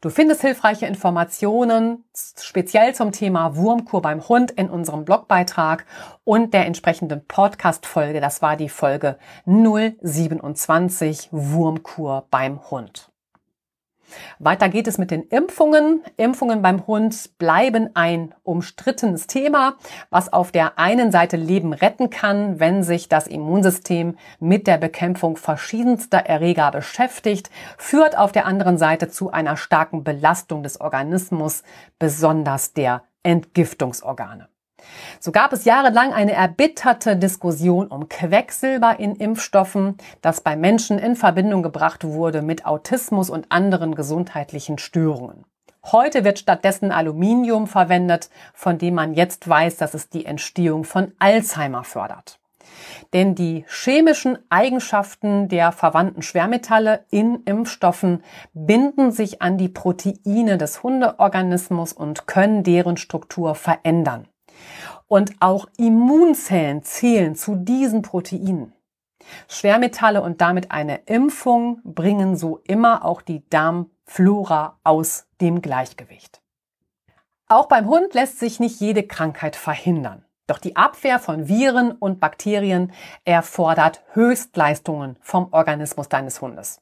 [0.05, 2.05] Du findest hilfreiche Informationen
[2.39, 5.87] speziell zum Thema Wurmkur beim Hund in unserem Blogbeitrag
[6.25, 8.21] und der entsprechenden Podcast-Folge.
[8.21, 13.14] Das war die Folge 027 Wurmkur beim Hund.
[14.39, 16.03] Weiter geht es mit den Impfungen.
[16.17, 19.75] Impfungen beim Hund bleiben ein umstrittenes Thema,
[20.11, 25.37] was auf der einen Seite Leben retten kann, wenn sich das Immunsystem mit der Bekämpfung
[25.37, 31.63] verschiedenster Erreger beschäftigt, führt auf der anderen Seite zu einer starken Belastung des Organismus,
[31.99, 34.49] besonders der Entgiftungsorgane.
[35.21, 41.17] So gab es jahrelang eine erbitterte Diskussion um Quecksilber in Impfstoffen, das bei Menschen in
[41.17, 45.45] Verbindung gebracht wurde mit Autismus und anderen gesundheitlichen Störungen.
[45.93, 51.13] Heute wird stattdessen Aluminium verwendet, von dem man jetzt weiß, dass es die Entstehung von
[51.19, 52.39] Alzheimer fördert.
[53.13, 58.23] Denn die chemischen Eigenschaften der verwandten Schwermetalle in Impfstoffen
[58.55, 64.27] binden sich an die Proteine des Hundeorganismus und können deren Struktur verändern.
[65.07, 68.73] Und auch Immunzellen zählen zu diesen Proteinen.
[69.49, 76.41] Schwermetalle und damit eine Impfung bringen so immer auch die Darmflora aus dem Gleichgewicht.
[77.49, 80.25] Auch beim Hund lässt sich nicht jede Krankheit verhindern.
[80.47, 82.93] Doch die Abwehr von Viren und Bakterien
[83.25, 86.81] erfordert Höchstleistungen vom Organismus deines Hundes.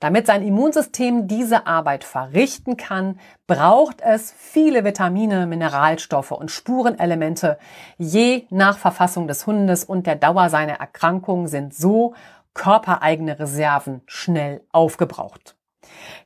[0.00, 7.58] Damit sein Immunsystem diese Arbeit verrichten kann, braucht es viele Vitamine, Mineralstoffe und Spurenelemente.
[7.96, 12.14] Je nach Verfassung des Hundes und der Dauer seiner Erkrankung sind so
[12.54, 15.56] körpereigene Reserven schnell aufgebraucht.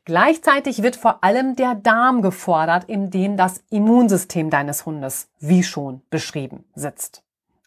[0.05, 6.03] Gleichzeitig wird vor allem der Darm gefordert, in dem das Immunsystem deines Hundes, wie schon
[6.11, 7.23] beschrieben, sitzt.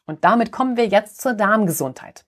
[0.06, 2.26] Und damit kommen wir jetzt zur Darmgesundheit.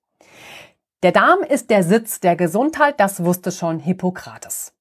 [1.05, 4.73] Der Darm ist der Sitz der Gesundheit, das wusste schon Hippokrates.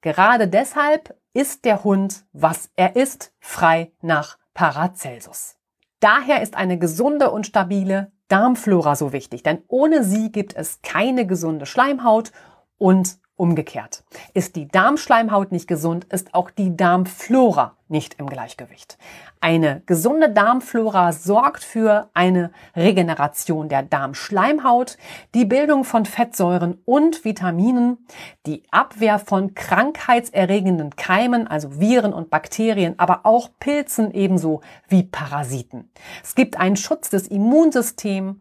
[0.00, 5.56] Gerade deshalb ist der Hund, was er ist, frei nach Paracelsus.
[6.00, 11.26] Daher ist eine gesunde und stabile Darmflora so wichtig, denn ohne sie gibt es keine
[11.26, 12.32] gesunde Schleimhaut
[12.78, 14.02] und Umgekehrt.
[14.32, 18.98] Ist die Darmschleimhaut nicht gesund, ist auch die Darmflora nicht im Gleichgewicht.
[19.40, 24.96] Eine gesunde Darmflora sorgt für eine Regeneration der Darmschleimhaut,
[25.34, 27.98] die Bildung von Fettsäuren und Vitaminen,
[28.46, 35.90] die Abwehr von krankheitserregenden Keimen, also Viren und Bakterien, aber auch Pilzen ebenso wie Parasiten.
[36.24, 38.36] Es gibt einen Schutz des Immunsystems,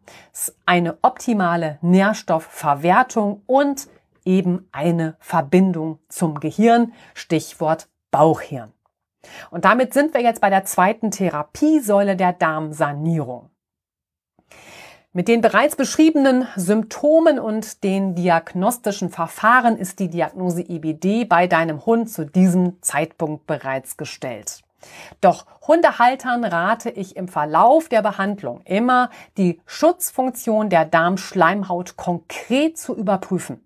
[0.66, 3.88] eine optimale Nährstoffverwertung und
[4.26, 8.74] eben eine Verbindung zum Gehirn, Stichwort Bauchhirn.
[9.50, 13.50] Und damit sind wir jetzt bei der zweiten Therapiesäule der Darmsanierung.
[15.14, 21.86] Mit den bereits beschriebenen Symptomen und den diagnostischen Verfahren ist die Diagnose IBD bei deinem
[21.86, 24.62] Hund zu diesem Zeitpunkt bereits gestellt.
[25.22, 32.96] Doch Hundehaltern rate ich im Verlauf der Behandlung immer, die Schutzfunktion der Darmschleimhaut konkret zu
[32.96, 33.65] überprüfen.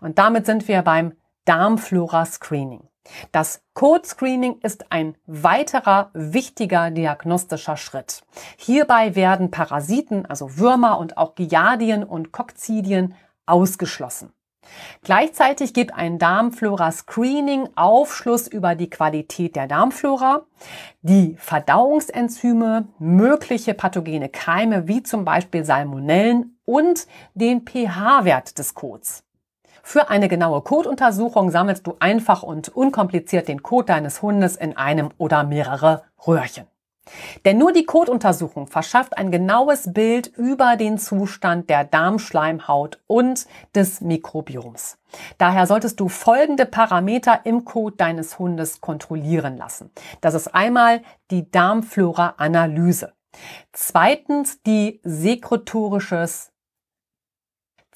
[0.00, 1.12] Und damit sind wir beim
[1.44, 2.88] Darmflora-Screening.
[3.32, 8.22] Das Code-Screening ist ein weiterer wichtiger diagnostischer Schritt.
[8.56, 13.14] Hierbei werden Parasiten, also Würmer und auch Giardien und Kokzidien
[13.46, 14.32] ausgeschlossen.
[15.02, 20.42] Gleichzeitig gibt ein Darmflora-Screening Aufschluss über die Qualität der Darmflora,
[21.00, 29.24] die Verdauungsenzyme, mögliche pathogene Keime wie zum Beispiel Salmonellen und den pH-Wert des Kots.
[29.82, 35.10] Für eine genaue Kotuntersuchung sammelst du einfach und unkompliziert den Kot deines Hundes in einem
[35.18, 36.66] oder mehrere Röhrchen.
[37.44, 44.00] Denn nur die Kotuntersuchung verschafft ein genaues Bild über den Zustand der Darmschleimhaut und des
[44.00, 44.98] Mikrobioms.
[45.38, 49.90] Daher solltest du folgende Parameter im Kot deines Hundes kontrollieren lassen.
[50.20, 53.12] Das ist einmal die Darmflora-Analyse.
[53.72, 56.52] Zweitens die sekretorisches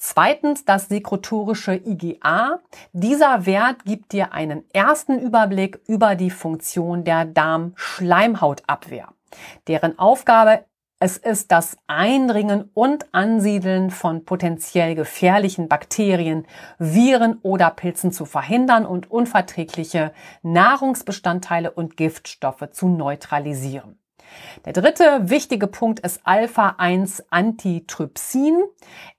[0.05, 2.59] Zweitens das sekrotorische IgA.
[2.91, 9.13] Dieser Wert gibt dir einen ersten Überblick über die Funktion der Darmschleimhautabwehr,
[9.69, 10.65] deren Aufgabe
[10.99, 16.47] es ist das Eindringen und Ansiedeln von potenziell gefährlichen Bakterien,
[16.79, 24.02] Viren oder Pilzen zu verhindern und unverträgliche Nahrungsbestandteile und Giftstoffe zu neutralisieren.
[24.65, 28.63] Der dritte wichtige Punkt ist Alpha-1-Antitrypsin.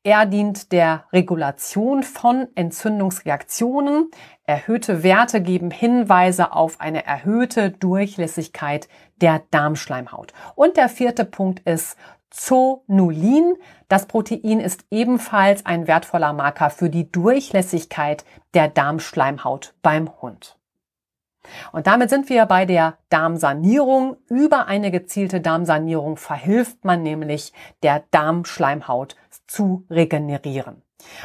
[0.03, 4.11] Er dient der Regulation von Entzündungsreaktionen.
[4.45, 8.89] Erhöhte Werte geben Hinweise auf eine erhöhte Durchlässigkeit
[9.21, 10.33] der Darmschleimhaut.
[10.55, 11.97] Und der vierte Punkt ist
[12.31, 13.55] Zonulin.
[13.89, 20.59] Das Protein ist ebenfalls ein wertvoller Marker für die Durchlässigkeit der Darmschleimhaut beim Hund.
[21.72, 24.16] Und damit sind wir bei der Darmsanierung.
[24.28, 29.16] Über eine gezielte Darmsanierung verhilft man nämlich der Darmschleimhaut
[29.47, 30.82] zu regenerieren.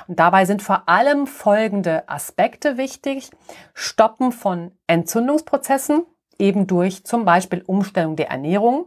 [0.08, 3.32] Und dabei sind vor allem folgende Aspekte wichtig.
[3.74, 6.06] Stoppen von Entzündungsprozessen,
[6.38, 8.86] eben durch zum Beispiel Umstellung der Ernährung,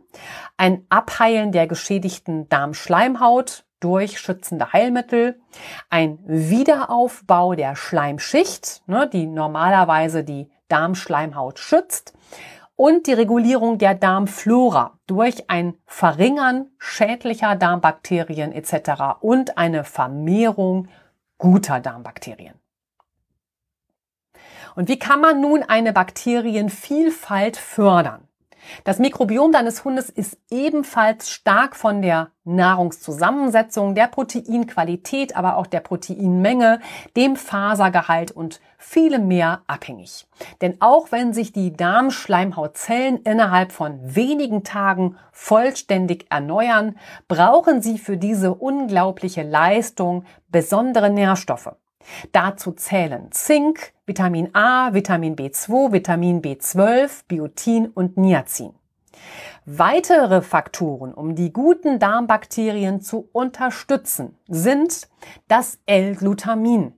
[0.56, 5.40] ein Abheilen der geschädigten Darmschleimhaut durch schützende Heilmittel,
[5.90, 12.14] ein Wiederaufbau der Schleimschicht, ne, die normalerweise die Darmschleimhaut schützt
[12.76, 19.20] und die Regulierung der Darmflora durch ein Verringern schädlicher Darmbakterien etc.
[19.20, 20.88] und eine Vermehrung
[21.38, 22.54] guter Darmbakterien.
[24.74, 28.26] Und wie kann man nun eine Bakterienvielfalt fördern?
[28.84, 35.80] Das Mikrobiom deines Hundes ist ebenfalls stark von der Nahrungszusammensetzung, der Proteinqualität, aber auch der
[35.80, 36.80] Proteinmenge,
[37.16, 40.26] dem Fasergehalt und vielem mehr abhängig.
[40.60, 46.96] Denn auch wenn sich die Darmschleimhautzellen innerhalb von wenigen Tagen vollständig erneuern,
[47.28, 51.74] brauchen sie für diese unglaubliche Leistung besondere Nährstoffe.
[52.32, 58.74] Dazu zählen Zink, Vitamin A, Vitamin B2, Vitamin B12, Biotin und Niacin.
[59.64, 65.08] Weitere Faktoren, um die guten Darmbakterien zu unterstützen, sind
[65.46, 66.94] das L-Glutamin.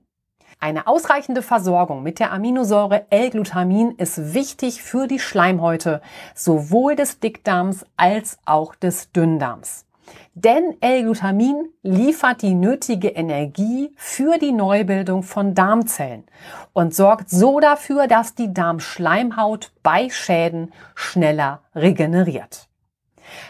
[0.59, 6.01] Eine ausreichende Versorgung mit der Aminosäure L-Glutamin ist wichtig für die Schleimhäute
[6.33, 9.85] sowohl des Dickdarms als auch des Dünndarms.
[10.33, 16.25] Denn L-Glutamin liefert die nötige Energie für die Neubildung von Darmzellen
[16.73, 22.67] und sorgt so dafür, dass die Darmschleimhaut bei Schäden schneller regeneriert.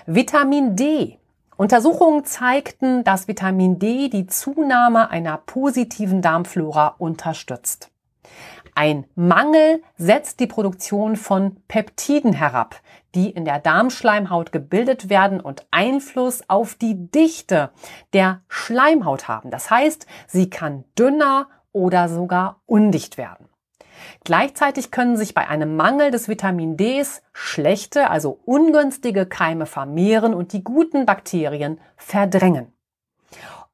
[0.06, 1.18] Vitamin D.
[1.58, 7.90] Untersuchungen zeigten, dass Vitamin D die Zunahme einer positiven Darmflora unterstützt.
[8.78, 12.76] Ein Mangel setzt die Produktion von Peptiden herab,
[13.16, 17.72] die in der Darmschleimhaut gebildet werden und Einfluss auf die Dichte
[18.14, 19.50] der Schleimhaut haben.
[19.50, 23.50] Das heißt, sie kann dünner oder sogar undicht werden.
[24.24, 30.54] Gleichzeitig können sich bei einem Mangel des Vitamin Ds schlechte, also ungünstige Keime vermehren und
[30.54, 32.74] die guten Bakterien verdrängen.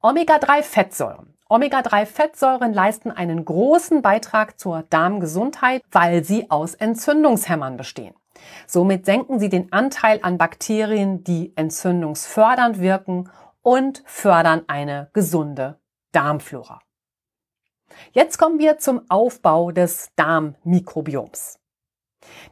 [0.02, 1.34] Omega-3-Fettsäuren.
[1.48, 8.16] Omega-3-Fettsäuren leisten einen großen Beitrag zur Darmgesundheit, weil sie aus Entzündungshämmern bestehen.
[8.68, 13.30] Somit senken sie den Anteil an Bakterien, die entzündungsfördernd wirken
[13.62, 15.80] und fördern eine gesunde
[16.12, 16.82] Darmflora.
[18.14, 21.60] Jetzt kommen wir zum Aufbau des Darmmikrobioms.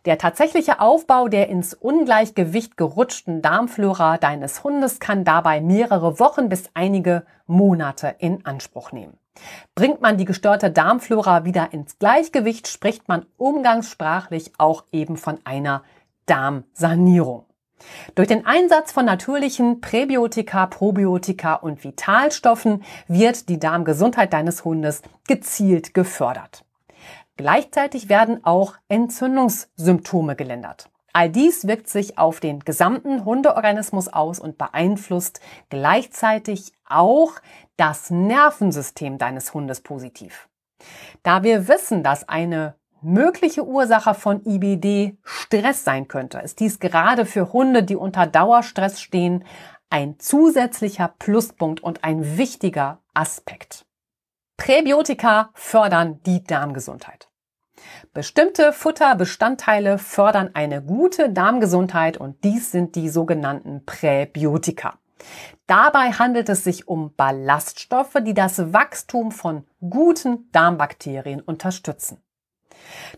[0.05, 6.69] Der tatsächliche Aufbau der ins Ungleichgewicht gerutschten Darmflora deines Hundes kann dabei mehrere Wochen bis
[6.73, 9.17] einige Monate in Anspruch nehmen.
[9.75, 15.83] Bringt man die gestörte Darmflora wieder ins Gleichgewicht, spricht man umgangssprachlich auch eben von einer
[16.25, 17.45] Darmsanierung.
[18.15, 25.93] Durch den Einsatz von natürlichen Präbiotika, Probiotika und Vitalstoffen wird die Darmgesundheit deines Hundes gezielt
[25.93, 26.65] gefördert.
[27.37, 30.89] Gleichzeitig werden auch Entzündungssymptome gelindert.
[31.13, 37.33] All dies wirkt sich auf den gesamten Hundeorganismus aus und beeinflusst gleichzeitig auch
[37.79, 40.49] das Nervensystem deines Hundes positiv.
[41.23, 47.25] Da wir wissen, dass eine mögliche Ursache von IBD Stress sein könnte, ist dies gerade
[47.25, 49.45] für Hunde, die unter Dauerstress stehen,
[49.89, 53.85] ein zusätzlicher Pluspunkt und ein wichtiger Aspekt.
[54.57, 57.29] Präbiotika fördern die Darmgesundheit.
[58.13, 64.99] Bestimmte Futterbestandteile fördern eine gute Darmgesundheit und dies sind die sogenannten Präbiotika.
[65.67, 72.21] Dabei handelt es sich um Ballaststoffe, die das Wachstum von guten Darmbakterien unterstützen.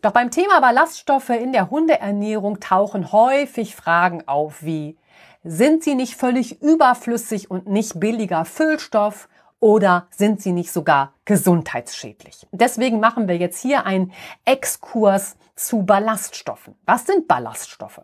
[0.02, 4.98] Doch beim Thema Ballaststoffe in der Hundeernährung tauchen häufig Fragen auf wie
[5.44, 9.28] sind sie nicht völlig überflüssig und nicht billiger Füllstoff
[9.62, 12.48] oder sind sie nicht sogar gesundheitsschädlich?
[12.52, 14.12] Deswegen machen wir jetzt hier einen
[14.44, 16.76] Exkurs zu Ballaststoffen.
[16.86, 18.02] Was sind Ballaststoffe?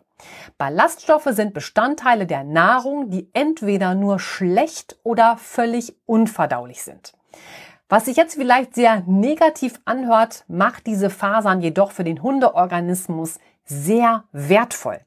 [0.56, 7.12] Ballaststoffe sind Bestandteile der Nahrung, die entweder nur schlecht oder völlig unverdaulich sind.
[7.88, 14.24] Was sich jetzt vielleicht sehr negativ anhört, macht diese Fasern jedoch für den Hundeorganismus sehr
[14.32, 15.00] wertvoll.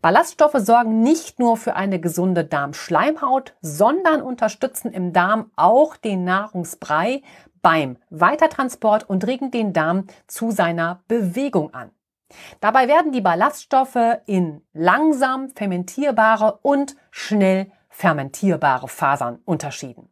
[0.00, 7.22] Ballaststoffe sorgen nicht nur für eine gesunde Darmschleimhaut, sondern unterstützen im Darm auch den Nahrungsbrei
[7.62, 11.90] beim Weitertransport und regen den Darm zu seiner Bewegung an.
[12.60, 20.08] Dabei werden die Ballaststoffe in langsam fermentierbare und schnell fermentierbare Fasern unterschieden.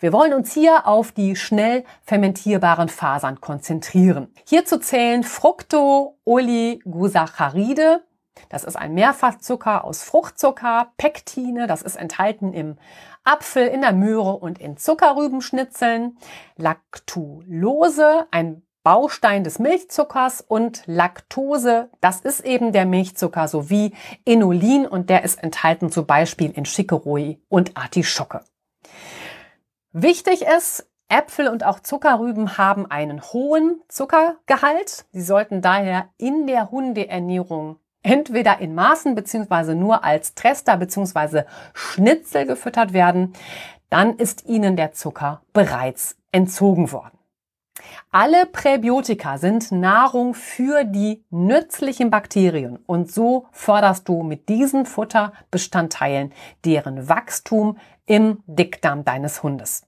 [0.00, 4.34] Wir wollen uns hier auf die schnell fermentierbaren Fasern konzentrieren.
[4.46, 8.02] Hierzu zählen Fructooligosacharide,
[8.48, 12.76] das ist ein Mehrfachzucker aus Fruchtzucker, Pektine, das ist enthalten im
[13.24, 16.18] Apfel, in der Möhre und in Zuckerrübenschnitzeln,
[16.56, 23.92] Lactulose, ein Baustein des Milchzuckers und Laktose, das ist eben der Milchzucker sowie
[24.24, 28.40] Inulin und der ist enthalten zum Beispiel in Chicorée und Artischocke.
[29.92, 35.04] Wichtig ist, Äpfel und auch Zuckerrüben haben einen hohen Zuckergehalt.
[35.12, 42.46] Sie sollten daher in der Hundeernährung entweder in Maßen beziehungsweise nur als Trester beziehungsweise Schnitzel
[42.46, 43.32] gefüttert werden,
[43.90, 47.18] dann ist ihnen der Zucker bereits entzogen worden.
[48.10, 56.32] Alle Präbiotika sind Nahrung für die nützlichen Bakterien und so förderst du mit diesen Futterbestandteilen
[56.64, 59.86] deren Wachstum im Dickdarm deines Hundes.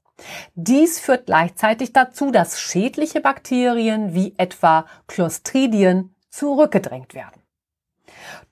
[0.54, 7.43] Dies führt gleichzeitig dazu, dass schädliche Bakterien wie etwa Clostridien zurückgedrängt werden.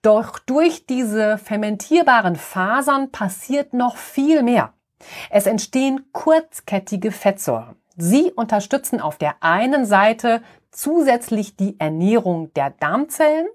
[0.03, 4.73] Doch durch diese fermentierbaren Fasern passiert noch viel mehr.
[5.31, 7.77] Es entstehen kurzkettige Fettsäuren.
[7.97, 13.47] Sie unterstützen auf der einen Seite zusätzlich die Ernährung der Darmzellen,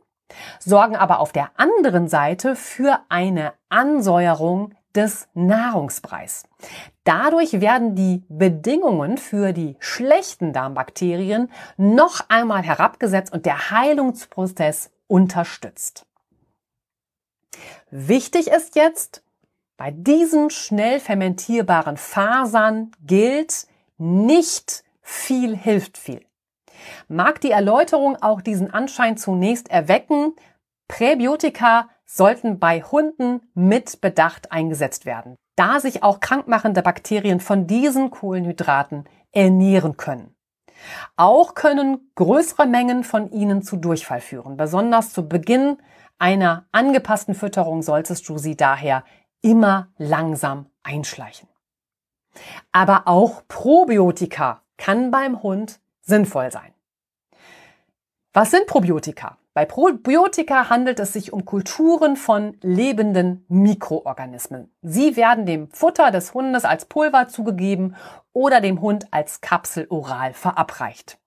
[0.59, 6.45] sorgen aber auf der anderen Seite für eine Ansäuerung des Nahrungspreis.
[7.03, 16.06] Dadurch werden die Bedingungen für die schlechten Darmbakterien noch einmal herabgesetzt und der Heilungsprozess unterstützt.
[17.89, 19.23] Wichtig ist jetzt,
[19.77, 26.25] bei diesen schnell fermentierbaren Fasern gilt, nicht viel hilft viel.
[27.07, 30.33] Mag die Erläuterung auch diesen Anschein zunächst erwecken,
[30.87, 38.09] Präbiotika sollten bei Hunden mit Bedacht eingesetzt werden, da sich auch krankmachende Bakterien von diesen
[38.09, 40.33] Kohlenhydraten ernähren können.
[41.15, 44.57] Auch können größere Mengen von ihnen zu Durchfall führen.
[44.57, 45.77] Besonders zu Beginn
[46.19, 49.03] einer angepassten Fütterung solltest du sie daher
[49.41, 51.47] immer langsam einschleichen.
[52.71, 56.73] Aber auch Probiotika kann beim Hund sinnvoll sein.
[58.33, 59.37] Was sind Probiotika?
[59.53, 64.71] Bei Probiotika handelt es sich um Kulturen von lebenden Mikroorganismen.
[64.83, 67.95] Sie werden dem Futter des Hundes als Pulver zugegeben
[68.33, 71.17] oder dem Hund als Kapsel oral verabreicht.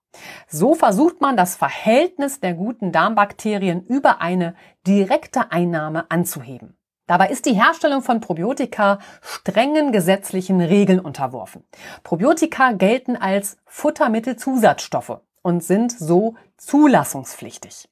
[0.47, 4.55] So versucht man das Verhältnis der guten Darmbakterien über eine
[4.85, 6.77] direkte Einnahme anzuheben.
[7.07, 11.63] Dabei ist die Herstellung von Probiotika strengen gesetzlichen Regeln unterworfen.
[12.03, 17.89] Probiotika gelten als Futtermittelzusatzstoffe und sind so zulassungspflichtig.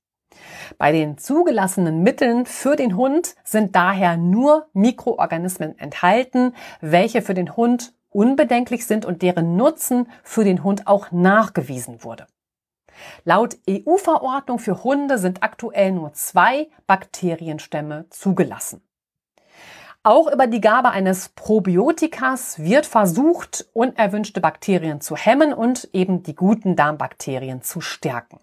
[0.78, 7.58] Bei den zugelassenen Mitteln für den Hund sind daher nur Mikroorganismen enthalten, welche für den
[7.58, 12.28] Hund unbedenklich sind und deren Nutzen für den Hund auch nachgewiesen wurde.
[13.24, 18.82] Laut EU-Verordnung für Hunde sind aktuell nur zwei Bakterienstämme zugelassen.
[20.04, 26.36] Auch über die Gabe eines Probiotikas wird versucht, unerwünschte Bakterien zu hemmen und eben die
[26.36, 28.40] guten Darmbakterien zu stärken.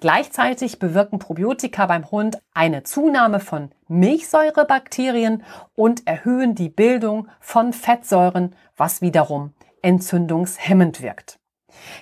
[0.00, 5.42] Gleichzeitig bewirken Probiotika beim Hund eine Zunahme von Milchsäurebakterien
[5.74, 9.52] und erhöhen die Bildung von Fettsäuren, was wiederum
[9.82, 11.38] entzündungshemmend wirkt.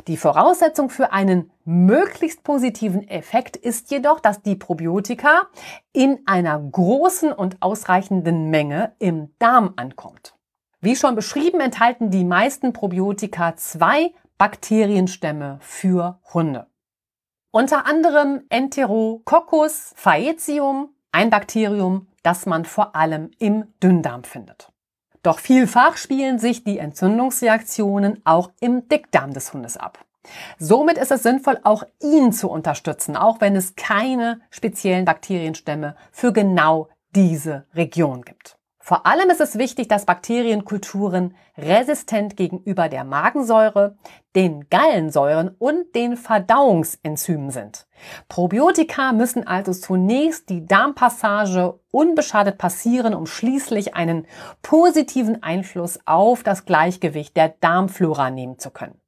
[0.06, 5.48] Die Voraussetzung für einen möglichst positiven Effekt ist jedoch, dass die Probiotika
[5.92, 10.34] in einer großen und ausreichenden Menge im Darm ankommt.
[10.80, 16.66] Wie schon beschrieben, enthalten die meisten Probiotika zwei Bakterienstämme für Hunde.
[17.54, 24.72] Unter anderem Enterococcus faecium, ein Bakterium, das man vor allem im Dünndarm findet.
[25.22, 30.02] Doch vielfach spielen sich die Entzündungsreaktionen auch im Dickdarm des Hundes ab.
[30.58, 36.32] Somit ist es sinnvoll, auch ihn zu unterstützen, auch wenn es keine speziellen Bakterienstämme für
[36.32, 38.56] genau diese Region gibt.
[38.84, 43.96] Vor allem ist es wichtig, dass Bakterienkulturen resistent gegenüber der Magensäure,
[44.34, 47.86] den Gallensäuren und den Verdauungsenzymen sind.
[48.28, 54.26] Probiotika müssen also zunächst die Darmpassage unbeschadet passieren, um schließlich einen
[54.62, 59.00] positiven Einfluss auf das Gleichgewicht der Darmflora nehmen zu können.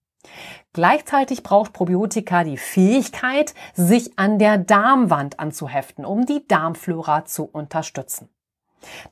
[0.73, 8.29] Gleichzeitig braucht Probiotika die Fähigkeit, sich an der Darmwand anzuheften, um die Darmflora zu unterstützen.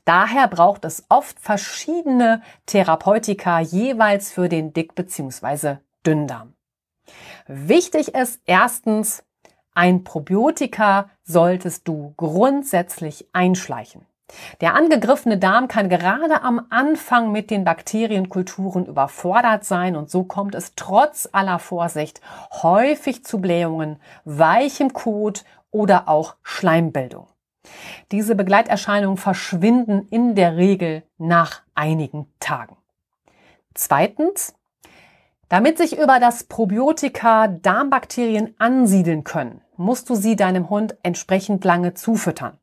[0.05, 5.77] Daher braucht es oft verschiedene Therapeutika jeweils für den Dick- bzw.
[6.05, 6.53] Dünndarm.
[7.47, 9.23] Wichtig ist erstens,
[9.75, 14.05] ein Probiotika solltest du grundsätzlich einschleichen.
[14.61, 20.55] Der angegriffene Darm kann gerade am Anfang mit den Bakterienkulturen überfordert sein und so kommt
[20.55, 22.21] es trotz aller Vorsicht
[22.63, 27.27] häufig zu Blähungen, weichem Kot oder auch Schleimbildung.
[28.11, 32.77] Diese Begleiterscheinungen verschwinden in der Regel nach einigen Tagen.
[33.73, 34.53] Zweitens,
[35.49, 41.93] damit sich über das Probiotika Darmbakterien ansiedeln können, musst du sie deinem Hund entsprechend lange
[41.93, 42.57] zufüttern.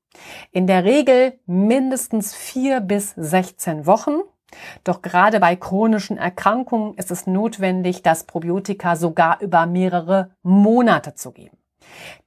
[0.50, 4.20] In der Regel mindestens vier bis 16 Wochen.
[4.82, 11.30] Doch gerade bei chronischen Erkrankungen ist es notwendig, das Probiotika sogar über mehrere Monate zu
[11.30, 11.56] geben.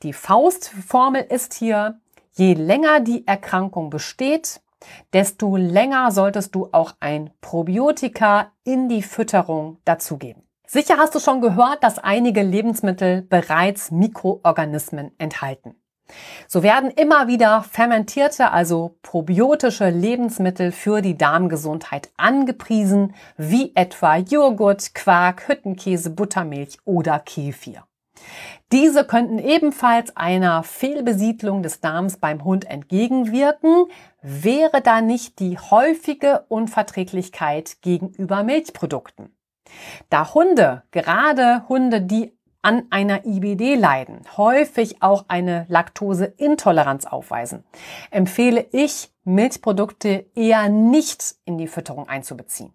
[0.03, 1.99] Die Faustformel ist hier,
[2.34, 4.62] je länger die Erkrankung besteht,
[5.14, 10.44] desto länger solltest du auch ein Probiotika in die Fütterung dazugeben.
[10.68, 15.76] Sicher hast du schon gehört, dass einige Lebensmittel bereits Mikroorganismen enthalten.
[16.48, 24.94] So werden immer wieder fermentierte, also probiotische Lebensmittel für die Darmgesundheit angepriesen, wie etwa Joghurt,
[24.96, 27.84] Quark, Hüttenkäse, Buttermilch oder Kefir.
[28.74, 33.86] Diese könnten ebenfalls einer Fehlbesiedlung des Darms beim Hund entgegenwirken,
[34.24, 39.38] wäre da nicht die häufige Unverträglichkeit gegenüber Milchprodukten.
[40.09, 47.63] Da Hunde, gerade Hunde, die an einer IBD leiden, häufig auch eine Laktoseintoleranz aufweisen,
[48.09, 52.74] empfehle ich, Milchprodukte eher nicht in die Fütterung einzubeziehen.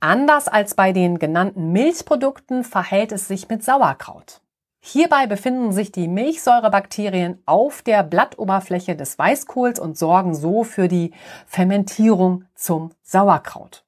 [0.00, 4.40] Anders als bei den genannten Milchprodukten verhält es sich mit Sauerkraut.
[4.80, 11.12] Hierbei befinden sich die Milchsäurebakterien auf der Blattoberfläche des Weißkohls und sorgen so für die
[11.46, 13.84] Fermentierung zum Sauerkraut.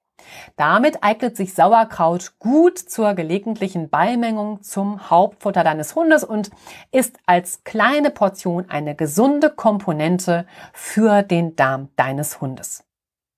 [0.57, 6.51] Damit eignet sich Sauerkraut gut zur gelegentlichen Beimengung zum Hauptfutter deines Hundes und
[6.93, 12.84] ist als kleine Portion eine gesunde Komponente für den Darm deines Hundes.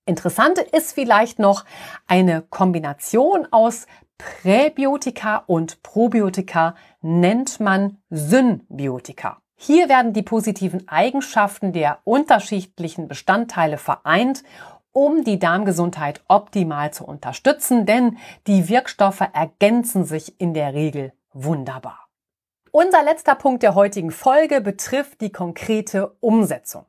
[0.05, 1.63] Interessant ist vielleicht noch
[2.07, 3.87] eine Kombination aus
[4.17, 9.37] Präbiotika und Probiotika nennt man Symbiotika.
[9.55, 14.43] Hier werden die positiven Eigenschaften der unterschiedlichen Bestandteile vereint
[14.93, 22.07] um die Darmgesundheit optimal zu unterstützen, denn die Wirkstoffe ergänzen sich in der Regel wunderbar.
[22.71, 26.85] Unser letzter Punkt der heutigen Folge betrifft die konkrete Umsetzung.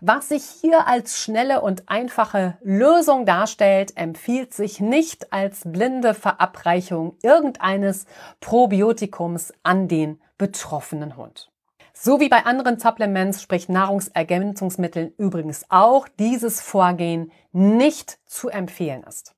[0.00, 7.16] Was sich hier als schnelle und einfache Lösung darstellt, empfiehlt sich nicht als blinde Verabreichung
[7.22, 8.06] irgendeines
[8.40, 11.50] Probiotikums an den betroffenen Hund.
[11.92, 19.34] So wie bei anderen Supplements, sprich Nahrungsergänzungsmitteln übrigens auch, dieses Vorgehen nicht zu empfehlen ist.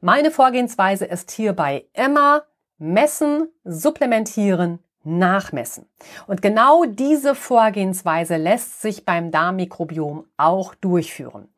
[0.00, 2.44] Meine Vorgehensweise ist hierbei immer
[2.78, 5.86] messen, supplementieren, nachmessen.
[6.26, 11.48] Und genau diese Vorgehensweise lässt sich beim Darmmikrobiom auch durchführen.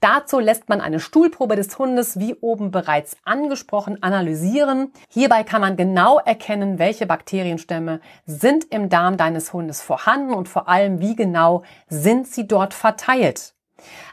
[0.00, 4.92] Dazu lässt man eine Stuhlprobe des Hundes, wie oben bereits angesprochen, analysieren.
[5.08, 10.68] Hierbei kann man genau erkennen, welche Bakterienstämme sind im Darm deines Hundes vorhanden und vor
[10.68, 13.54] allem, wie genau sind sie dort verteilt.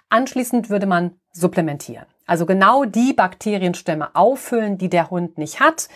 [0.09, 2.05] Anschließend würde man supplementieren.
[2.25, 5.89] Also genau die Bakterienstämme auffüllen, die der Hund nicht hat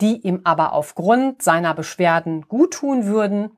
[0.00, 3.50] die ihm aber aufgrund seiner Beschwerden guttun würden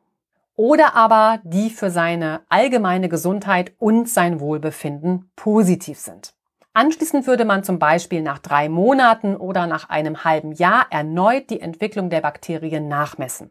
[0.56, 6.34] oder aber die für seine allgemeine Gesundheit und sein Wohlbefinden positiv sind.
[6.74, 11.60] Anschließend würde man zum Beispiel nach drei Monaten oder nach einem halben Jahr erneut die
[11.60, 13.50] Entwicklung der Bakterien nachmessen.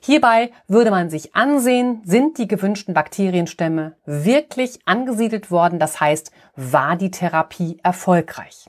[0.00, 6.96] Hierbei würde man sich ansehen, sind die gewünschten Bakterienstämme wirklich angesiedelt worden, das heißt, war
[6.96, 8.66] die Therapie erfolgreich.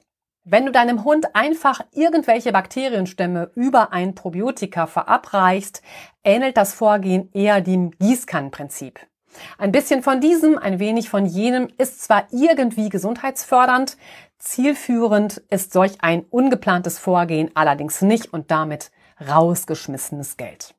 [0.48, 5.82] Wenn du deinem Hund einfach irgendwelche Bakterienstämme über ein Probiotika verabreichst,
[6.24, 9.00] ähnelt das Vorgehen eher dem Gießkannenprinzip.
[9.58, 13.98] Ein bisschen von diesem, ein wenig von jenem ist zwar irgendwie gesundheitsfördernd,
[14.38, 18.91] zielführend ist solch ein ungeplantes Vorgehen allerdings nicht und damit
[19.28, 20.76] rausgeschmissenes Geld.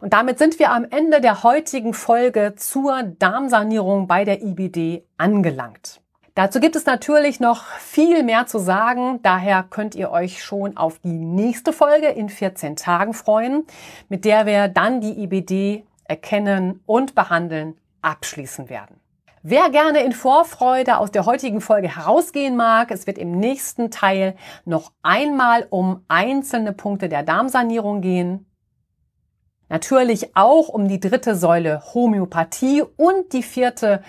[0.00, 6.00] Und damit sind wir am Ende der heutigen Folge zur Darmsanierung bei der IBD angelangt.
[6.36, 9.20] Dazu gibt es natürlich noch viel mehr zu sagen.
[9.22, 13.64] Daher könnt ihr euch schon auf die nächste Folge in 14 Tagen freuen,
[14.10, 19.00] mit der wir dann die IBD erkennen und behandeln abschließen werden.
[19.42, 24.36] Wer gerne in Vorfreude aus der heutigen Folge herausgehen mag, es wird im nächsten Teil
[24.66, 28.44] noch einmal um einzelne Punkte der Darmsanierung gehen.
[29.68, 34.02] Natürlich auch um die dritte Säule Homöopathie und die vierte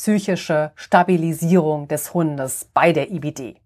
[0.00, 3.56] psychische Stabilisierung des Hundes bei der IBD.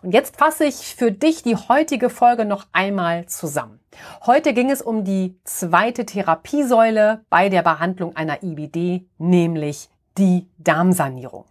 [0.00, 3.78] Und jetzt fasse ich für dich die heutige Folge noch einmal zusammen.
[4.24, 11.44] Heute ging es um die zweite Therapiesäule bei der Behandlung einer IBD, nämlich die Darmsanierung.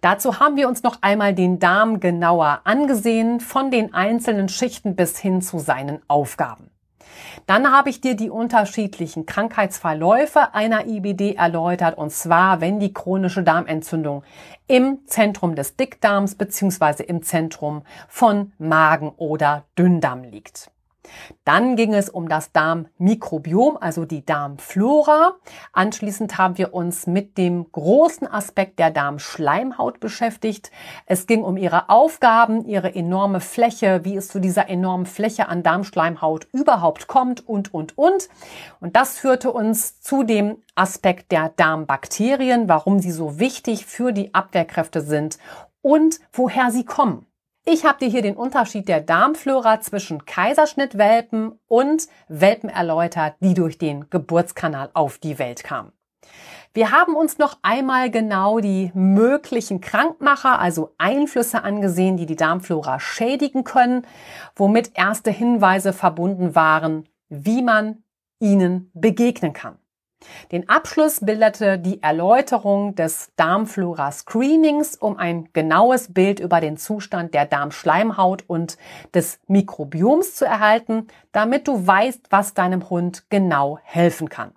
[0.00, 5.16] Dazu haben wir uns noch einmal den Darm genauer angesehen, von den einzelnen Schichten bis
[5.16, 6.70] hin zu seinen Aufgaben.
[7.46, 13.44] Dann habe ich dir die unterschiedlichen Krankheitsverläufe einer IBD erläutert, und zwar, wenn die chronische
[13.44, 14.24] Darmentzündung
[14.66, 17.04] im Zentrum des Dickdarms bzw.
[17.04, 20.72] im Zentrum von Magen oder Dünndarm liegt.
[21.44, 25.36] Dann ging es um das Darmmikrobiom, also die Darmflora.
[25.72, 30.70] Anschließend haben wir uns mit dem großen Aspekt der Darmschleimhaut beschäftigt.
[31.06, 35.62] Es ging um ihre Aufgaben, ihre enorme Fläche, wie es zu dieser enormen Fläche an
[35.62, 38.28] Darmschleimhaut überhaupt kommt und, und, und.
[38.80, 44.34] Und das führte uns zu dem Aspekt der Darmbakterien, warum sie so wichtig für die
[44.34, 45.38] Abwehrkräfte sind
[45.82, 47.26] und woher sie kommen.
[47.68, 53.76] Ich habe dir hier den Unterschied der Darmflora zwischen Kaiserschnittwelpen und Welpen erläutert, die durch
[53.76, 55.90] den Geburtskanal auf die Welt kamen.
[56.74, 63.00] Wir haben uns noch einmal genau die möglichen Krankmacher, also Einflüsse angesehen, die die Darmflora
[63.00, 64.06] schädigen können,
[64.54, 68.04] womit erste Hinweise verbunden waren, wie man
[68.38, 69.76] ihnen begegnen kann.
[70.52, 77.46] Den Abschluss bildete die Erläuterung des Darmflora-Screenings, um ein genaues Bild über den Zustand der
[77.46, 78.78] Darmschleimhaut und
[79.14, 84.52] des Mikrobioms zu erhalten, damit du weißt, was deinem Hund genau helfen kann.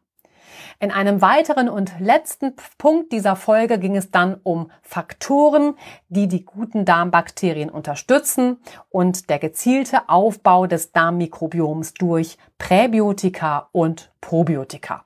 [0.81, 5.75] In einem weiteren und letzten Punkt dieser Folge ging es dann um Faktoren,
[6.07, 8.57] die die guten Darmbakterien unterstützen
[8.89, 15.03] und der gezielte Aufbau des Darmmikrobioms durch Präbiotika und Probiotika.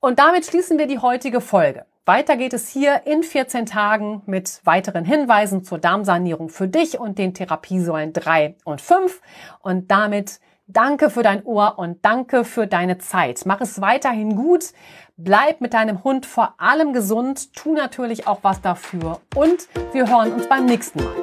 [0.00, 1.86] Und damit schließen wir die heutige Folge.
[2.06, 7.18] Weiter geht es hier in 14 Tagen mit weiteren Hinweisen zur Darmsanierung für dich und
[7.18, 9.22] den Therapiesäulen 3 und 5.
[9.60, 13.46] Und damit danke für dein Ohr und danke für deine Zeit.
[13.46, 14.72] Mach es weiterhin gut.
[15.16, 17.54] Bleib mit deinem Hund vor allem gesund.
[17.54, 19.20] Tu natürlich auch was dafür.
[19.34, 21.14] Und wir hören uns beim nächsten Mal.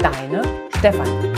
[0.00, 0.42] Deine
[0.78, 1.32] Stefanie.